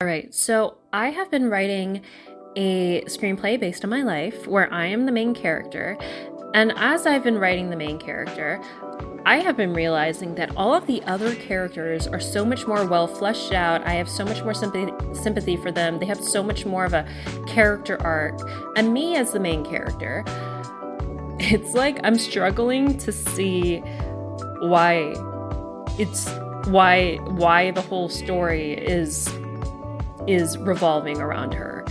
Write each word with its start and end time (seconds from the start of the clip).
All 0.00 0.06
right, 0.06 0.32
so 0.32 0.76
I 0.92 1.08
have 1.08 1.28
been 1.28 1.50
writing 1.50 2.02
a 2.54 3.02
screenplay 3.06 3.58
based 3.58 3.82
on 3.82 3.90
my 3.90 4.04
life 4.04 4.46
where 4.46 4.72
I 4.72 4.86
am 4.86 5.06
the 5.06 5.10
main 5.10 5.34
character. 5.34 5.98
And 6.54 6.72
as 6.76 7.04
I've 7.04 7.24
been 7.24 7.36
writing 7.36 7.68
the 7.68 7.74
main 7.74 7.98
character, 7.98 8.62
I 9.26 9.38
have 9.38 9.56
been 9.56 9.74
realizing 9.74 10.36
that 10.36 10.56
all 10.56 10.72
of 10.72 10.86
the 10.86 11.02
other 11.02 11.34
characters 11.34 12.06
are 12.06 12.20
so 12.20 12.44
much 12.44 12.64
more 12.64 12.86
well 12.86 13.08
fleshed 13.08 13.52
out. 13.52 13.84
I 13.88 13.94
have 13.94 14.08
so 14.08 14.24
much 14.24 14.40
more 14.44 14.54
sympathy 14.54 15.56
for 15.56 15.72
them. 15.72 15.98
They 15.98 16.06
have 16.06 16.22
so 16.22 16.44
much 16.44 16.64
more 16.64 16.84
of 16.84 16.94
a 16.94 17.04
character 17.48 18.00
arc. 18.00 18.38
And 18.76 18.94
me 18.94 19.16
as 19.16 19.32
the 19.32 19.40
main 19.40 19.64
character, 19.64 20.22
it's 21.40 21.74
like 21.74 21.98
I'm 22.04 22.20
struggling 22.20 22.98
to 22.98 23.10
see 23.10 23.78
why 24.60 25.12
it's 25.98 26.30
why 26.68 27.16
why 27.16 27.72
the 27.72 27.82
whole 27.82 28.08
story 28.08 28.74
is 28.74 29.28
is 30.28 30.58
revolving 30.58 31.20
around 31.20 31.54
her. 31.54 31.86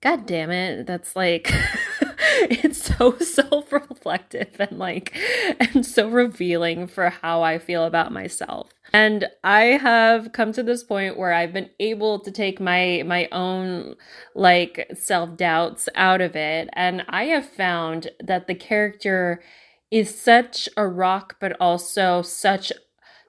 God 0.00 0.24
damn 0.24 0.52
it, 0.52 0.86
that's 0.86 1.16
like 1.16 1.52
it's 2.48 2.96
so 2.96 3.18
self-reflective 3.18 4.54
and 4.60 4.78
like 4.78 5.16
and 5.58 5.84
so 5.84 6.08
revealing 6.08 6.86
for 6.86 7.10
how 7.10 7.42
I 7.42 7.58
feel 7.58 7.82
about 7.84 8.12
myself. 8.12 8.70
And 8.92 9.26
I 9.42 9.62
have 9.62 10.32
come 10.32 10.52
to 10.52 10.62
this 10.62 10.84
point 10.84 11.18
where 11.18 11.32
I've 11.32 11.52
been 11.52 11.70
able 11.80 12.20
to 12.20 12.30
take 12.30 12.60
my 12.60 13.02
my 13.04 13.28
own 13.32 13.96
like 14.36 14.86
self-doubts 14.94 15.88
out 15.96 16.20
of 16.20 16.36
it 16.36 16.68
and 16.74 17.04
I 17.08 17.24
have 17.24 17.46
found 17.46 18.10
that 18.20 18.46
the 18.46 18.54
character 18.54 19.42
is 19.90 20.16
such 20.16 20.68
a 20.76 20.86
rock 20.86 21.36
but 21.40 21.56
also 21.60 22.22
such 22.22 22.72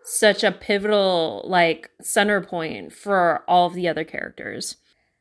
such 0.08 0.42
a 0.42 0.54
pivotal 0.54 1.44
like 1.46 1.92
center 2.02 2.40
point 2.40 2.94
for 2.94 3.44
all 3.46 3.68
of 3.68 3.74
the 3.74 3.90
other 3.90 4.06
characters. 4.06 4.78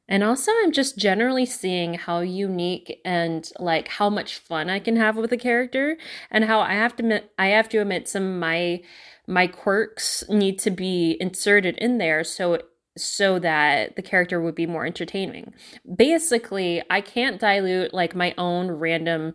And 0.08 0.22
also 0.22 0.52
I'm 0.62 0.70
just 0.70 0.96
generally 0.96 1.44
seeing 1.44 1.94
how 1.94 2.20
unique 2.20 3.00
and 3.04 3.50
like 3.58 3.88
how 3.88 4.08
much 4.08 4.38
fun 4.38 4.70
I 4.70 4.78
can 4.78 4.94
have 4.94 5.16
with 5.16 5.32
a 5.32 5.36
character 5.36 5.96
and 6.30 6.44
how 6.44 6.60
I 6.60 6.74
have 6.74 6.94
to 6.96 7.02
admit, 7.02 7.32
I 7.36 7.48
have 7.48 7.68
to 7.70 7.78
admit 7.78 8.08
some 8.08 8.22
of 8.22 8.38
my 8.38 8.82
my 9.26 9.48
quirks 9.48 10.22
need 10.28 10.60
to 10.60 10.70
be 10.70 11.16
inserted 11.18 11.76
in 11.78 11.98
there 11.98 12.22
so 12.22 12.62
so 12.96 13.40
that 13.40 13.96
the 13.96 14.02
character 14.02 14.40
would 14.40 14.54
be 14.54 14.66
more 14.66 14.86
entertaining. 14.86 15.52
Basically, 15.96 16.80
I 16.88 17.00
can't 17.00 17.40
dilute 17.40 17.92
like 17.92 18.14
my 18.14 18.34
own 18.38 18.70
random 18.70 19.34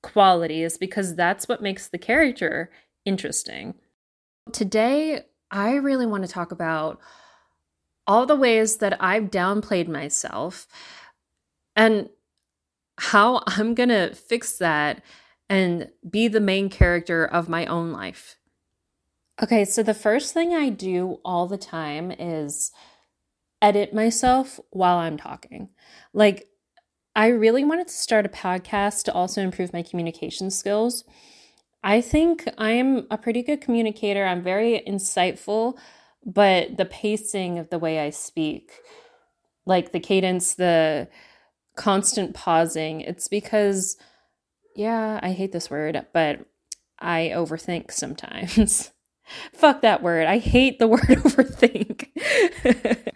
qualities 0.00 0.78
because 0.78 1.16
that's 1.16 1.48
what 1.48 1.60
makes 1.60 1.88
the 1.88 1.98
character 1.98 2.70
interesting. 3.04 3.74
Today, 4.50 5.22
I 5.50 5.74
really 5.74 6.06
want 6.06 6.24
to 6.24 6.28
talk 6.28 6.50
about 6.50 6.98
all 8.06 8.26
the 8.26 8.36
ways 8.36 8.78
that 8.78 9.02
I've 9.02 9.30
downplayed 9.30 9.88
myself 9.88 10.66
and 11.76 12.08
how 12.98 13.42
I'm 13.46 13.74
going 13.74 13.90
to 13.90 14.14
fix 14.14 14.58
that 14.58 15.02
and 15.48 15.90
be 16.08 16.28
the 16.28 16.40
main 16.40 16.70
character 16.70 17.24
of 17.24 17.48
my 17.48 17.66
own 17.66 17.92
life. 17.92 18.36
Okay, 19.42 19.64
so 19.64 19.82
the 19.82 19.94
first 19.94 20.34
thing 20.34 20.54
I 20.54 20.68
do 20.68 21.18
all 21.24 21.46
the 21.46 21.58
time 21.58 22.10
is 22.10 22.70
edit 23.60 23.94
myself 23.94 24.60
while 24.70 24.98
I'm 24.98 25.16
talking. 25.16 25.70
Like, 26.12 26.48
I 27.14 27.28
really 27.28 27.64
wanted 27.64 27.88
to 27.88 27.94
start 27.94 28.26
a 28.26 28.30
podcast 28.30 29.04
to 29.04 29.12
also 29.12 29.42
improve 29.42 29.72
my 29.72 29.82
communication 29.82 30.50
skills. 30.50 31.04
I 31.84 32.00
think 32.00 32.48
I'm 32.58 33.06
a 33.10 33.18
pretty 33.18 33.42
good 33.42 33.60
communicator. 33.60 34.24
I'm 34.24 34.42
very 34.42 34.82
insightful, 34.86 35.76
but 36.24 36.76
the 36.76 36.84
pacing 36.84 37.58
of 37.58 37.70
the 37.70 37.78
way 37.78 37.98
I 38.00 38.10
speak, 38.10 38.72
like 39.66 39.92
the 39.92 40.00
cadence, 40.00 40.54
the 40.54 41.08
constant 41.76 42.34
pausing, 42.34 43.00
it's 43.00 43.26
because, 43.26 43.96
yeah, 44.76 45.18
I 45.22 45.32
hate 45.32 45.52
this 45.52 45.70
word, 45.70 46.06
but 46.12 46.46
I 47.00 47.32
overthink 47.34 47.90
sometimes. 47.90 48.92
Fuck 49.52 49.80
that 49.82 50.02
word. 50.02 50.26
I 50.26 50.38
hate 50.38 50.78
the 50.78 50.88
word 50.88 51.00
overthink. 51.08 52.08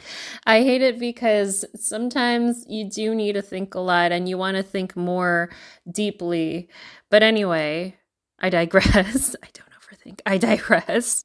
I 0.47 0.63
hate 0.63 0.83
it 0.83 0.99
because 0.99 1.65
sometimes 1.77 2.65
you 2.69 2.89
do 2.89 3.15
need 3.15 3.35
to 3.35 3.43
think 3.43 3.75
a 3.75 3.81
lot 3.81 4.13
and 4.13 4.29
you 4.29 4.39
want 4.39 4.57
to 4.57 4.63
think 4.63 4.97
more 4.97 5.51
deeply. 5.91 6.69
But 7.11 7.23
anyway, 7.23 7.97
I 8.39 8.51
digress. 8.51 9.35
I 9.43 9.49
don't 9.53 9.71
overthink. 9.81 10.21
I 10.27 10.39
digress. 10.39 11.25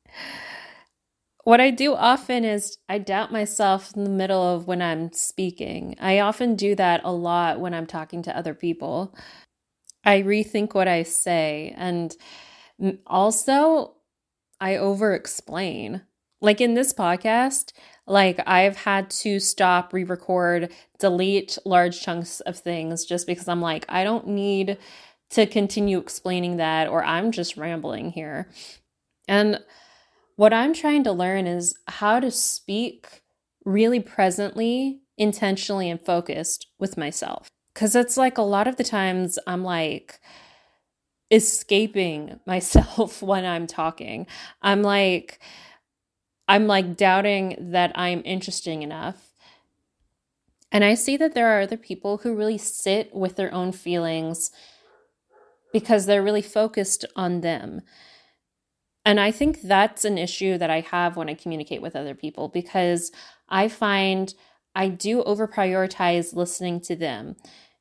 What 1.44 1.60
I 1.60 1.72
do 1.72 1.96
often 1.96 2.46
is 2.46 2.78
I 2.88 3.00
doubt 3.00 3.32
myself 3.32 3.96
in 3.96 4.04
the 4.04 4.10
middle 4.10 4.44
of 4.44 4.68
when 4.68 4.82
I'm 4.82 5.12
speaking. 5.12 5.96
I 6.00 6.20
often 6.20 6.56
do 6.56 6.76
that 6.76 7.02
a 7.04 7.12
lot 7.12 7.60
when 7.60 7.74
I'm 7.74 7.88
talking 7.88 8.22
to 8.24 8.38
other 8.38 8.54
people. 8.54 9.16
I 10.04 10.22
rethink 10.22 10.74
what 10.76 10.88
I 10.88 11.04
say 11.04 11.74
and 11.78 12.16
also 13.08 13.96
I 14.60 14.78
over 14.78 15.14
explain. 15.14 16.04
Like 16.44 16.62
in 16.62 16.74
this 16.74 16.94
podcast, 16.94 17.72
like 18.08 18.40
I've 18.48 18.78
had 18.78 19.10
to 19.12 19.40
stop, 19.40 19.94
re 19.94 20.04
record, 20.04 20.72
delete 21.00 21.58
large 21.66 22.02
chunks 22.02 22.40
of 22.42 22.58
things 22.58 23.06
just 23.06 23.28
because 23.28 23.48
I'm 23.48 23.62
like, 23.62 23.86
I 23.90 24.04
don't 24.04 24.28
need 24.28 24.78
to 25.32 25.46
continue 25.46 25.98
explaining 25.98 26.58
that, 26.58 26.88
or 26.88 27.04
I'm 27.04 27.32
just 27.32 27.58
rambling 27.58 28.12
here. 28.12 28.50
And 29.28 29.60
what 30.36 30.54
I'm 30.54 30.74
trying 30.74 31.04
to 31.06 31.12
learn 31.12 31.48
is 31.48 31.76
how 31.88 32.20
to 32.20 32.32
speak 32.32 33.22
really 33.64 34.00
presently, 34.00 35.02
intentionally, 35.18 35.90
and 35.90 36.02
focused 36.02 36.68
with 36.80 36.98
myself. 36.98 37.48
Because 37.74 37.96
it's 37.96 38.18
like 38.18 38.38
a 38.38 38.44
lot 38.44 38.68
of 38.68 38.76
the 38.76 38.84
times 38.84 39.40
I'm 39.48 39.64
like, 39.64 40.20
escaping 41.32 42.40
myself 42.46 43.22
when 43.22 43.46
I'm 43.46 43.68
talking. 43.68 44.28
I'm 44.62 44.82
like, 44.82 45.40
I'm 46.48 46.68
like 46.68 46.98
doubting 46.98 47.72
that 47.72 47.94
I'm 47.96 48.22
interesting 48.26 48.84
enough. 48.84 49.32
And 50.74 50.84
I 50.84 50.94
see 50.94 51.18
that 51.18 51.34
there 51.34 51.48
are 51.48 51.62
other 51.62 51.78
people 51.78 52.18
who 52.18 52.36
really 52.36 52.58
sit 52.58 53.14
with 53.16 53.38
their 53.38 53.54
own 53.54 53.72
feelings 53.72 54.52
because 55.74 56.06
they're 56.06 56.24
really 56.24 56.42
focused 56.42 57.06
on 57.16 57.42
them. 57.42 57.82
And 59.04 59.20
I 59.20 59.32
think 59.32 59.62
that's 59.62 60.06
an 60.06 60.18
issue 60.18 60.58
that 60.58 60.70
I 60.70 60.82
have 60.82 61.18
when 61.18 61.30
I 61.30 61.34
communicate 61.34 61.82
with 61.82 61.96
other 61.96 62.14
people 62.14 62.50
because 62.50 63.12
I 63.50 63.68
find 63.68 64.34
I 64.76 64.90
do 64.90 65.24
over 65.24 65.48
prioritize 65.48 66.36
listening 66.36 66.82
to 66.82 66.96
them 66.96 67.36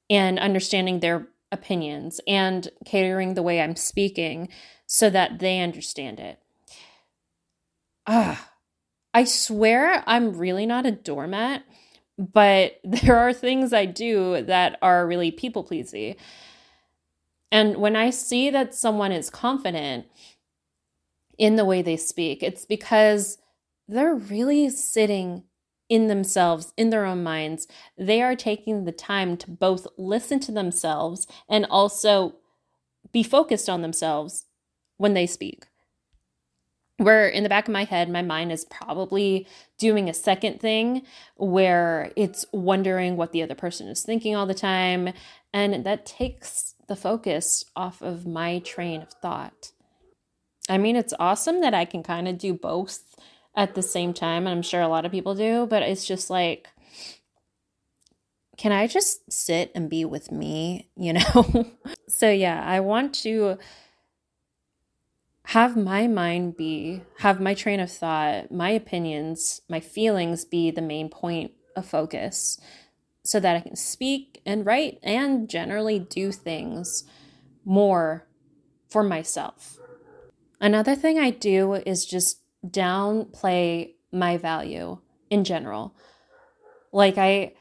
and 0.08 0.38
understanding 0.38 1.00
their 1.00 1.28
opinions 1.52 2.20
and 2.26 2.68
catering 2.84 3.34
the 3.34 3.42
way 3.42 3.60
I'm 3.60 3.76
speaking 3.76 4.48
so 4.86 5.10
that 5.10 5.38
they 5.38 5.60
understand 5.60 6.18
it. 6.20 6.38
Ah, 8.06 8.50
I 9.12 9.24
swear 9.24 10.02
I'm 10.06 10.36
really 10.36 10.66
not 10.66 10.86
a 10.86 10.90
doormat, 10.90 11.64
but 12.18 12.80
there 12.84 13.18
are 13.18 13.32
things 13.32 13.72
I 13.72 13.86
do 13.86 14.42
that 14.42 14.78
are 14.82 15.06
really 15.06 15.30
people 15.30 15.64
pleasing. 15.64 16.16
And 17.52 17.76
when 17.78 17.96
I 17.96 18.10
see 18.10 18.50
that 18.50 18.74
someone 18.74 19.12
is 19.12 19.30
confident 19.30 20.06
in 21.38 21.56
the 21.56 21.64
way 21.64 21.82
they 21.82 21.96
speak, 21.96 22.42
it's 22.42 22.64
because 22.64 23.38
they're 23.88 24.14
really 24.14 24.70
sitting 24.70 25.44
in 25.88 26.06
themselves, 26.06 26.72
in 26.76 26.90
their 26.90 27.04
own 27.04 27.22
minds. 27.22 27.66
They 27.98 28.22
are 28.22 28.36
taking 28.36 28.84
the 28.84 28.92
time 28.92 29.36
to 29.38 29.50
both 29.50 29.86
listen 29.98 30.38
to 30.40 30.52
themselves 30.52 31.26
and 31.48 31.66
also 31.68 32.36
be 33.12 33.24
focused 33.24 33.68
on 33.68 33.82
themselves 33.82 34.46
when 34.96 35.14
they 35.14 35.26
speak. 35.26 35.66
Where 36.98 37.26
in 37.26 37.42
the 37.42 37.48
back 37.48 37.66
of 37.66 37.72
my 37.72 37.84
head, 37.84 38.10
my 38.10 38.22
mind 38.22 38.52
is 38.52 38.66
probably 38.66 39.48
doing 39.78 40.08
a 40.08 40.14
second 40.14 40.60
thing 40.60 41.02
where 41.36 42.12
it's 42.14 42.44
wondering 42.52 43.16
what 43.16 43.32
the 43.32 43.42
other 43.42 43.54
person 43.54 43.88
is 43.88 44.02
thinking 44.02 44.36
all 44.36 44.46
the 44.46 44.54
time. 44.54 45.12
And 45.52 45.84
that 45.84 46.06
takes 46.06 46.74
the 46.86 46.96
focus 46.96 47.64
off 47.74 48.02
of 48.02 48.26
my 48.26 48.60
train 48.60 49.02
of 49.02 49.10
thought. 49.10 49.72
I 50.68 50.78
mean, 50.78 50.96
it's 50.96 51.14
awesome 51.18 51.60
that 51.62 51.74
I 51.74 51.84
can 51.84 52.02
kind 52.02 52.28
of 52.28 52.38
do 52.38 52.54
both 52.54 53.16
at 53.56 53.74
the 53.74 53.82
same 53.82 54.14
time. 54.14 54.46
And 54.46 54.54
I'm 54.54 54.62
sure 54.62 54.80
a 54.80 54.88
lot 54.88 55.04
of 55.04 55.12
people 55.12 55.34
do, 55.34 55.66
but 55.66 55.82
it's 55.82 56.06
just 56.06 56.30
like, 56.30 56.68
can 58.56 58.72
I 58.72 58.86
just 58.86 59.32
sit 59.32 59.72
and 59.74 59.90
be 59.90 60.04
with 60.04 60.30
me, 60.30 60.88
you 60.96 61.14
know? 61.14 61.66
so, 62.08 62.30
yeah, 62.30 62.62
I 62.64 62.80
want 62.80 63.14
to 63.22 63.58
have 65.46 65.76
my 65.76 66.06
mind 66.06 66.56
be, 66.56 67.02
have 67.18 67.40
my 67.40 67.54
train 67.54 67.80
of 67.80 67.90
thought, 67.90 68.52
my 68.52 68.70
opinions, 68.70 69.62
my 69.68 69.80
feelings 69.80 70.44
be 70.44 70.70
the 70.70 70.82
main 70.82 71.08
point 71.08 71.52
of 71.74 71.86
focus 71.86 72.60
so 73.22 73.40
that 73.40 73.56
I 73.56 73.60
can 73.60 73.76
speak 73.76 74.40
and 74.46 74.64
write 74.64 74.98
and 75.02 75.48
generally 75.48 75.98
do 75.98 76.32
things 76.32 77.04
more 77.64 78.26
for 78.88 79.02
myself. 79.02 79.78
Another 80.60 80.94
thing 80.94 81.18
I 81.18 81.30
do 81.30 81.74
is 81.74 82.04
just 82.04 82.40
downplay 82.66 83.94
my 84.12 84.36
value 84.36 84.98
in 85.30 85.44
general. 85.44 85.94
Like 86.92 87.16
I 87.16 87.54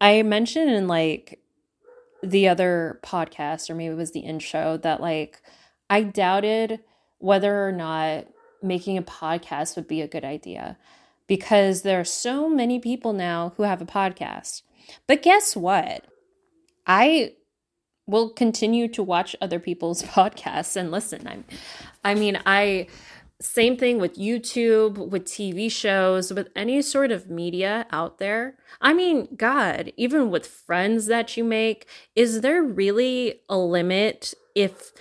I 0.00 0.22
mentioned 0.22 0.70
in 0.70 0.88
like 0.88 1.40
the 2.22 2.48
other 2.48 3.00
podcast 3.02 3.70
or 3.70 3.74
maybe 3.74 3.92
it 3.92 3.96
was 3.96 4.12
the 4.12 4.20
intro 4.20 4.76
that 4.78 5.00
like 5.00 5.42
I 5.90 6.02
doubted 6.02 6.80
whether 7.18 7.66
or 7.66 7.72
not 7.72 8.26
making 8.62 8.96
a 8.96 9.02
podcast 9.02 9.76
would 9.76 9.88
be 9.88 10.00
a 10.00 10.08
good 10.08 10.24
idea 10.24 10.76
because 11.26 11.82
there 11.82 12.00
are 12.00 12.04
so 12.04 12.48
many 12.48 12.78
people 12.78 13.12
now 13.12 13.52
who 13.56 13.62
have 13.64 13.80
a 13.80 13.86
podcast. 13.86 14.62
But 15.06 15.22
guess 15.22 15.56
what? 15.56 16.06
I 16.86 17.34
will 18.06 18.30
continue 18.30 18.88
to 18.88 19.02
watch 19.02 19.36
other 19.40 19.58
people's 19.58 20.02
podcasts 20.02 20.76
and 20.76 20.90
listen. 20.90 21.26
I'm, 21.26 21.44
I 22.04 22.14
mean, 22.14 22.38
I 22.46 22.88
same 23.42 23.76
thing 23.76 23.98
with 23.98 24.16
YouTube, 24.16 25.10
with 25.10 25.24
TV 25.24 25.70
shows, 25.70 26.32
with 26.32 26.48
any 26.54 26.80
sort 26.80 27.10
of 27.10 27.28
media 27.28 27.86
out 27.90 28.18
there. 28.18 28.56
I 28.80 28.94
mean, 28.94 29.28
God, 29.36 29.92
even 29.96 30.30
with 30.30 30.46
friends 30.46 31.06
that 31.06 31.36
you 31.36 31.42
make, 31.42 31.88
is 32.14 32.40
there 32.40 32.62
really 32.62 33.40
a 33.48 33.58
limit 33.58 34.32
if, 34.54 34.92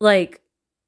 like, 0.00 0.42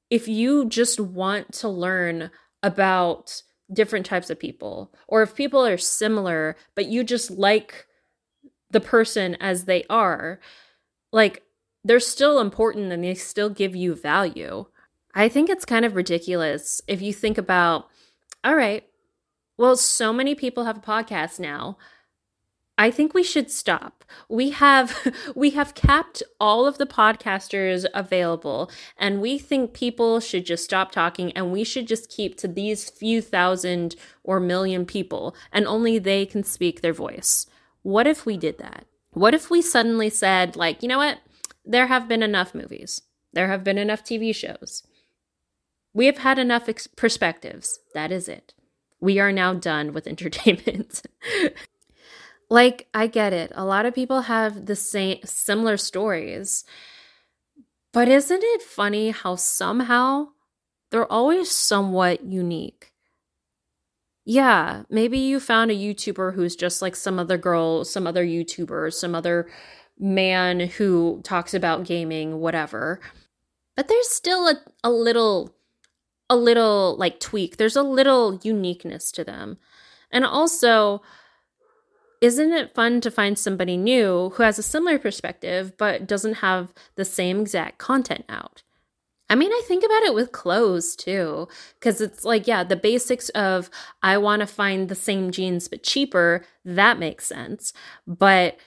if 0.09 0.29
you 0.29 0.69
just 0.69 1.01
want 1.01 1.53
to 1.55 1.69
learn 1.69 2.31
about 2.63 3.43
different 3.73 4.07
types 4.07 4.31
of 4.31 4.39
people, 4.39 4.95
or 5.09 5.23
if 5.23 5.35
people 5.35 5.67
are 5.67 5.79
similar, 5.79 6.57
but 6.77 6.87
you 6.87 7.03
just 7.03 7.31
like 7.31 7.87
the 8.73 8.81
person 8.81 9.37
as 9.37 9.65
they 9.65 9.85
are, 9.89 10.41
like, 11.13 11.43
they're 11.85 12.01
still 12.01 12.41
important 12.41 12.93
and 12.93 13.05
they 13.05 13.15
still 13.15 13.51
give 13.51 13.75
you 13.75 13.95
value. 13.95 14.67
I 15.15 15.29
think 15.29 15.51
it's 15.51 15.65
kind 15.65 15.85
of 15.85 15.95
ridiculous 15.95 16.81
if 16.87 17.03
you 17.03 17.13
think 17.13 17.39
about, 17.39 17.89
all 18.45 18.57
right, 18.57 18.85
well, 19.59 19.77
so 19.77 20.13
many 20.13 20.35
people 20.35 20.65
have 20.65 20.79
a 20.79 20.81
podcast 20.81 21.39
now. 21.39 21.77
I 22.79 22.91
think 22.91 23.13
we 23.13 23.23
should 23.23 23.51
stop. 23.51 24.05
We 24.29 24.51
have 24.51 24.97
we 25.37 25.51
have 25.51 25.75
capped 25.75 26.23
all 26.41 26.67
of 26.67 26.79
the 26.79 26.87
podcasters 26.87 27.85
available 27.95 28.71
and 28.97 29.21
we 29.21 29.39
think 29.39 29.75
people 29.75 30.21
should 30.21 30.47
just 30.47 30.65
stop 30.65 30.91
talking 30.91 31.33
and 31.33 31.53
we 31.53 31.65
should 31.65 31.87
just 31.87 32.11
keep 32.11 32.37
to 32.39 32.49
these 32.49 32.89
few 32.89 33.21
thousand 33.21 33.95
or 34.25 34.41
million 34.41 34.87
people 34.87 35.37
and 35.53 35.67
only 35.67 35.99
they 35.99 36.25
can 36.25 36.43
speak 36.43 36.81
their 36.81 36.95
voice. 36.95 37.47
What 37.83 38.07
if 38.07 38.25
we 38.25 38.37
did 38.37 38.59
that? 38.59 38.87
What 39.11 39.35
if 39.35 39.51
we 39.51 39.61
suddenly 39.63 40.11
said 40.11 40.57
like, 40.57 40.83
you 40.83 40.89
know 40.89 40.99
what? 40.99 41.19
There 41.65 41.87
have 41.87 42.09
been 42.09 42.23
enough 42.23 42.55
movies. 42.55 43.03
There 43.33 43.49
have 43.49 43.65
been 43.65 43.79
enough 43.79 44.05
TV 44.05 44.35
shows. 44.35 44.83
We 45.95 46.07
have 46.07 46.19
had 46.19 46.39
enough 46.39 46.69
ex- 46.69 46.87
perspectives. 46.87 47.79
That 47.95 48.11
is 48.11 48.29
it. 48.29 48.55
We 49.01 49.19
are 49.19 49.33
now 49.33 49.55
done 49.55 49.93
with 49.93 50.07
entertainment. 50.07 51.03
like, 52.49 52.89
I 52.95 53.07
get 53.07 53.33
it. 53.33 53.53
A 53.55 53.65
lot 53.65 53.87
of 53.87 53.95
people 53.95 54.23
have 54.23 54.67
the 54.67 54.77
same 54.77 55.19
similar 55.25 55.77
stories. 55.77 56.65
But 57.93 58.09
isn't 58.09 58.43
it 58.43 58.63
funny 58.63 59.11
how 59.11 59.37
somehow 59.37 60.29
they're 60.91 61.11
always 61.11 61.51
somewhat 61.51 62.25
unique? 62.25 62.92
Yeah, 64.25 64.85
maybe 64.89 65.19
you 65.19 65.41
found 65.41 65.71
a 65.71 65.77
YouTuber 65.77 66.35
who's 66.35 66.55
just 66.55 66.81
like 66.81 66.95
some 66.95 67.19
other 67.19 67.37
girl, 67.37 67.85
some 67.85 68.07
other 68.07 68.25
YouTuber, 68.25 68.93
some 68.93 69.15
other 69.15 69.51
man 69.99 70.61
who 70.61 71.21
talks 71.25 71.55
about 71.55 71.85
gaming, 71.85 72.39
whatever. 72.39 73.01
But 73.77 73.89
there's 73.89 74.09
still 74.11 74.49
a, 74.49 74.57
a 74.85 74.91
little 74.91 75.55
a 76.31 76.37
little 76.37 76.97
like 76.99 77.21
tweak. 77.21 77.57
There's 77.57 77.77
a 77.77 77.83
little 77.83 78.39
uniqueness 78.43 79.13
to 79.13 79.25
them. 79.25 79.59
And 80.11 80.25
also, 80.25 81.03
isn't 82.21 82.53
it 82.53 82.75
fun 82.75 83.01
to 83.01 83.11
find 83.11 83.39
somebody 83.39 83.77
new 83.77 84.31
who 84.35 84.43
has 84.45 84.59
a 84.59 84.63
similar 84.63 84.99
perspective 84.99 85.77
but 85.77 86.07
doesn't 86.07 86.35
have 86.35 86.73
the 86.95 87.05
same 87.05 87.41
exact 87.41 87.79
content 87.79 88.25
out? 88.29 88.63
I 89.33 89.35
mean, 89.35 89.51
I 89.51 89.63
think 89.67 89.83
about 89.83 90.03
it 90.03 90.13
with 90.13 90.31
clothes 90.31 90.95
too, 90.95 91.49
because 91.81 92.03
it's 92.03 92.23
like, 92.23 92.47
yeah, 92.47 92.65
the 92.65 92.77
basics 92.77 93.31
of 93.31 93.71
I 94.03 94.19
want 94.19 94.41
to 94.41 94.47
find 94.47 94.91
the 94.91 94.95
same 94.95 95.31
jeans 95.31 95.69
but 95.69 95.83
cheaper, 95.83 96.45
that 96.67 96.99
makes 96.99 97.25
sense. 97.25 97.73
But 98.07 98.59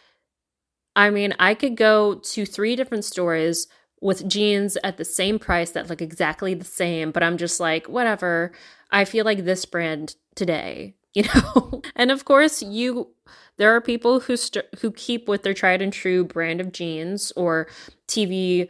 I 0.95 1.11
mean, 1.11 1.35
I 1.37 1.53
could 1.53 1.77
go 1.77 2.15
to 2.15 2.47
three 2.47 2.75
different 2.75 3.05
stores 3.05 3.67
with 4.01 4.27
jeans 4.27 4.75
at 4.83 4.97
the 4.97 5.05
same 5.05 5.37
price 5.37 5.69
that 5.69 5.87
look 5.87 6.01
exactly 6.01 6.55
the 6.55 6.65
same, 6.65 7.11
but 7.11 7.21
I'm 7.21 7.37
just 7.37 7.59
like, 7.59 7.87
whatever. 7.87 8.51
I 8.89 9.05
feel 9.05 9.23
like 9.23 9.45
this 9.45 9.65
brand 9.65 10.15
today, 10.33 10.95
you 11.13 11.25
know? 11.35 11.83
and 11.95 12.09
of 12.09 12.25
course, 12.25 12.63
you 12.63 13.09
there 13.57 13.73
are 13.75 13.81
people 13.81 14.21
who 14.21 14.35
st- 14.35 14.65
who 14.79 14.91
keep 14.91 15.27
with 15.27 15.43
their 15.43 15.53
tried 15.53 15.83
and 15.83 15.93
true 15.93 16.25
brand 16.25 16.59
of 16.59 16.71
jeans 16.71 17.31
or 17.35 17.67
TV 18.07 18.67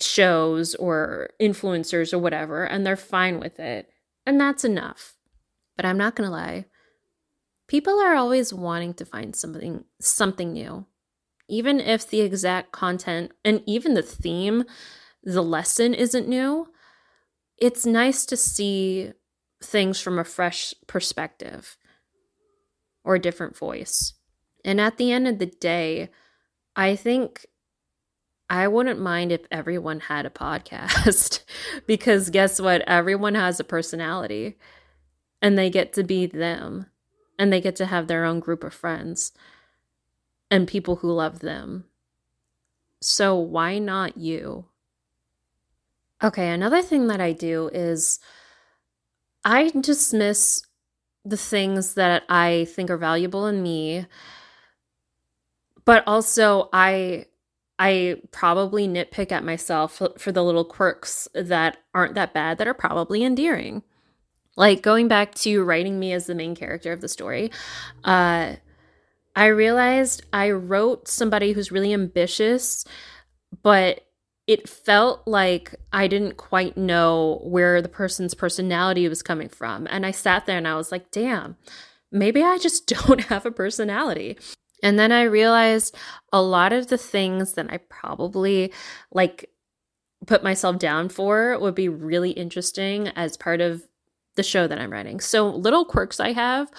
shows 0.00 0.74
or 0.74 1.30
influencers 1.40 2.12
or 2.12 2.18
whatever 2.18 2.64
and 2.64 2.84
they're 2.84 2.96
fine 2.96 3.40
with 3.40 3.58
it. 3.58 3.88
And 4.26 4.40
that's 4.40 4.64
enough. 4.64 5.14
But 5.76 5.86
I'm 5.86 5.98
not 5.98 6.16
going 6.16 6.28
to 6.28 6.32
lie. 6.32 6.66
People 7.68 7.98
are 8.00 8.14
always 8.14 8.52
wanting 8.52 8.94
to 8.94 9.04
find 9.04 9.34
something 9.34 9.84
something 10.00 10.52
new 10.52 10.86
even 11.48 11.80
if 11.80 12.08
the 12.08 12.20
exact 12.20 12.72
content 12.72 13.32
and 13.44 13.62
even 13.66 13.94
the 13.94 14.02
theme, 14.02 14.64
the 15.22 15.42
lesson 15.42 15.94
isn't 15.94 16.28
new, 16.28 16.68
it's 17.58 17.86
nice 17.86 18.26
to 18.26 18.36
see 18.36 19.12
things 19.62 20.00
from 20.00 20.18
a 20.18 20.24
fresh 20.24 20.74
perspective 20.86 21.76
or 23.04 23.14
a 23.14 23.20
different 23.20 23.56
voice. 23.56 24.14
And 24.64 24.80
at 24.80 24.98
the 24.98 25.12
end 25.12 25.28
of 25.28 25.38
the 25.38 25.46
day, 25.46 26.10
I 26.74 26.96
think 26.96 27.46
I 28.48 28.68
wouldn't 28.68 29.00
mind 29.00 29.32
if 29.32 29.42
everyone 29.50 30.00
had 30.00 30.24
a 30.24 30.30
podcast 30.30 31.42
because 31.86 32.30
guess 32.30 32.60
what? 32.60 32.82
Everyone 32.82 33.34
has 33.34 33.58
a 33.58 33.64
personality 33.64 34.56
and 35.42 35.58
they 35.58 35.70
get 35.70 35.92
to 35.94 36.04
be 36.04 36.26
them 36.26 36.86
and 37.38 37.52
they 37.52 37.60
get 37.60 37.76
to 37.76 37.86
have 37.86 38.06
their 38.06 38.24
own 38.24 38.40
group 38.40 38.62
of 38.64 38.72
friends 38.72 39.32
and 40.50 40.68
people 40.68 40.96
who 40.96 41.12
love 41.12 41.40
them. 41.40 41.84
So 43.02 43.36
why 43.36 43.78
not 43.78 44.16
you? 44.16 44.66
Okay, 46.22 46.48
another 46.48 46.82
thing 46.82 47.08
that 47.08 47.20
I 47.20 47.32
do 47.32 47.68
is 47.74 48.20
I 49.44 49.70
dismiss 49.70 50.62
the 51.24 51.36
things 51.36 51.94
that 51.94 52.22
I 52.28 52.66
think 52.70 52.90
are 52.90 52.96
valuable 52.96 53.46
in 53.46 53.62
me, 53.62 54.06
but 55.84 56.04
also 56.06 56.68
I 56.72 57.26
I 57.78 58.16
probably 58.30 58.88
nitpick 58.88 59.32
at 59.32 59.44
myself 59.44 60.00
for 60.18 60.32
the 60.32 60.42
little 60.42 60.64
quirks 60.64 61.28
that 61.34 61.76
aren't 61.94 62.14
that 62.14 62.32
bad 62.32 62.58
that 62.58 62.68
are 62.68 62.74
probably 62.74 63.22
endearing. 63.22 63.82
Like 64.56 64.82
going 64.82 65.08
back 65.08 65.34
to 65.36 65.62
writing 65.62 65.98
me 65.98 66.12
as 66.12 66.26
the 66.26 66.34
main 66.34 66.54
character 66.54 66.92
of 66.92 67.02
the 67.02 67.08
story, 67.08 67.50
uh, 68.04 68.56
I 69.34 69.46
realized 69.46 70.24
I 70.32 70.50
wrote 70.50 71.08
somebody 71.08 71.52
who's 71.52 71.70
really 71.70 71.92
ambitious, 71.92 72.86
but 73.62 74.00
it 74.46 74.68
felt 74.68 75.26
like 75.26 75.74
I 75.92 76.06
didn't 76.06 76.38
quite 76.38 76.76
know 76.76 77.40
where 77.44 77.82
the 77.82 77.88
person's 77.88 78.32
personality 78.32 79.08
was 79.08 79.22
coming 79.22 79.50
from. 79.50 79.86
And 79.90 80.06
I 80.06 80.12
sat 80.12 80.46
there 80.46 80.56
and 80.56 80.68
I 80.68 80.76
was 80.76 80.90
like, 80.90 81.10
damn, 81.10 81.56
maybe 82.10 82.42
I 82.42 82.56
just 82.56 82.86
don't 83.06 83.24
have 83.24 83.44
a 83.44 83.50
personality. 83.50 84.38
And 84.86 85.00
then 85.00 85.10
I 85.10 85.22
realized 85.22 85.96
a 86.32 86.40
lot 86.40 86.72
of 86.72 86.86
the 86.86 86.96
things 86.96 87.54
that 87.54 87.66
I 87.72 87.78
probably 87.78 88.72
like 89.10 89.50
put 90.28 90.44
myself 90.44 90.78
down 90.78 91.08
for 91.08 91.58
would 91.58 91.74
be 91.74 91.88
really 91.88 92.30
interesting 92.30 93.08
as 93.08 93.36
part 93.36 93.60
of 93.60 93.82
the 94.36 94.44
show 94.44 94.68
that 94.68 94.78
I'm 94.78 94.92
writing. 94.92 95.18
So, 95.18 95.48
little 95.50 95.84
quirks 95.84 96.20
I 96.20 96.30
have 96.34 96.70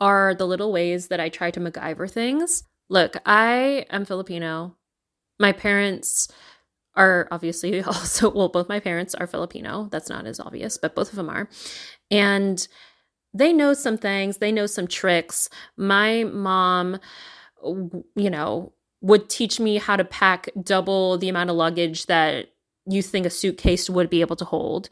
are 0.00 0.32
the 0.32 0.46
little 0.46 0.70
ways 0.70 1.08
that 1.08 1.18
I 1.18 1.28
try 1.28 1.50
to 1.50 1.58
MacGyver 1.58 2.08
things. 2.08 2.62
Look, 2.88 3.16
I 3.26 3.84
am 3.90 4.04
Filipino. 4.04 4.76
My 5.40 5.50
parents 5.50 6.28
are 6.94 7.26
obviously 7.32 7.82
also, 7.82 8.30
well, 8.30 8.48
both 8.48 8.68
my 8.68 8.78
parents 8.78 9.12
are 9.16 9.26
Filipino. 9.26 9.88
That's 9.90 10.08
not 10.08 10.24
as 10.24 10.38
obvious, 10.38 10.78
but 10.78 10.94
both 10.94 11.10
of 11.10 11.16
them 11.16 11.28
are. 11.28 11.48
And 12.12 12.68
they 13.34 13.52
know 13.52 13.74
some 13.74 13.98
things, 13.98 14.36
they 14.36 14.52
know 14.52 14.66
some 14.66 14.86
tricks. 14.86 15.50
My 15.76 16.22
mom, 16.22 17.00
you 17.64 18.30
know, 18.30 18.72
would 19.00 19.28
teach 19.28 19.60
me 19.60 19.76
how 19.76 19.96
to 19.96 20.04
pack 20.04 20.48
double 20.62 21.18
the 21.18 21.28
amount 21.28 21.50
of 21.50 21.56
luggage 21.56 22.06
that 22.06 22.48
you 22.86 23.02
think 23.02 23.26
a 23.26 23.30
suitcase 23.30 23.90
would 23.90 24.10
be 24.10 24.20
able 24.20 24.36
to 24.36 24.44
hold. 24.44 24.88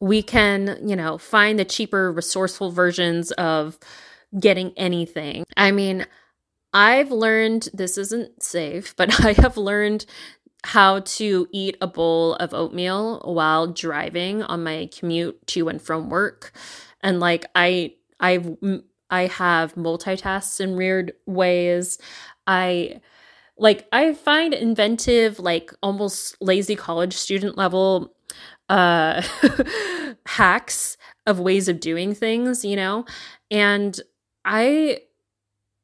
We 0.00 0.22
can, 0.22 0.78
you 0.86 0.96
know, 0.96 1.18
find 1.18 1.58
the 1.58 1.64
cheaper, 1.64 2.12
resourceful 2.12 2.70
versions 2.70 3.30
of 3.32 3.78
getting 4.38 4.72
anything. 4.76 5.44
I 5.56 5.70
mean, 5.70 6.06
I've 6.72 7.10
learned 7.10 7.68
this 7.72 7.96
isn't 7.96 8.42
safe, 8.42 8.94
but 8.96 9.24
I 9.24 9.32
have 9.32 9.56
learned 9.56 10.06
how 10.64 11.00
to 11.00 11.46
eat 11.52 11.76
a 11.80 11.86
bowl 11.86 12.34
of 12.34 12.52
oatmeal 12.52 13.20
while 13.24 13.68
driving 13.68 14.42
on 14.42 14.64
my 14.64 14.90
commute 14.92 15.46
to 15.46 15.68
and 15.68 15.80
from 15.80 16.10
work. 16.10 16.52
And 17.02 17.20
like 17.20 17.46
I 17.54 17.94
I've 18.18 18.56
I 19.10 19.26
have 19.26 19.74
multitasks 19.74 20.60
in 20.60 20.76
weird 20.76 21.12
ways. 21.26 21.98
I 22.46 23.00
like 23.58 23.86
I 23.92 24.14
find 24.14 24.54
inventive, 24.54 25.38
like 25.38 25.72
almost 25.82 26.36
lazy 26.40 26.76
college 26.76 27.14
student 27.14 27.56
level 27.56 28.14
uh 28.68 29.22
hacks 30.26 30.96
of 31.26 31.40
ways 31.40 31.68
of 31.68 31.80
doing 31.80 32.14
things, 32.14 32.64
you 32.64 32.76
know? 32.76 33.04
And 33.50 33.98
I 34.44 35.00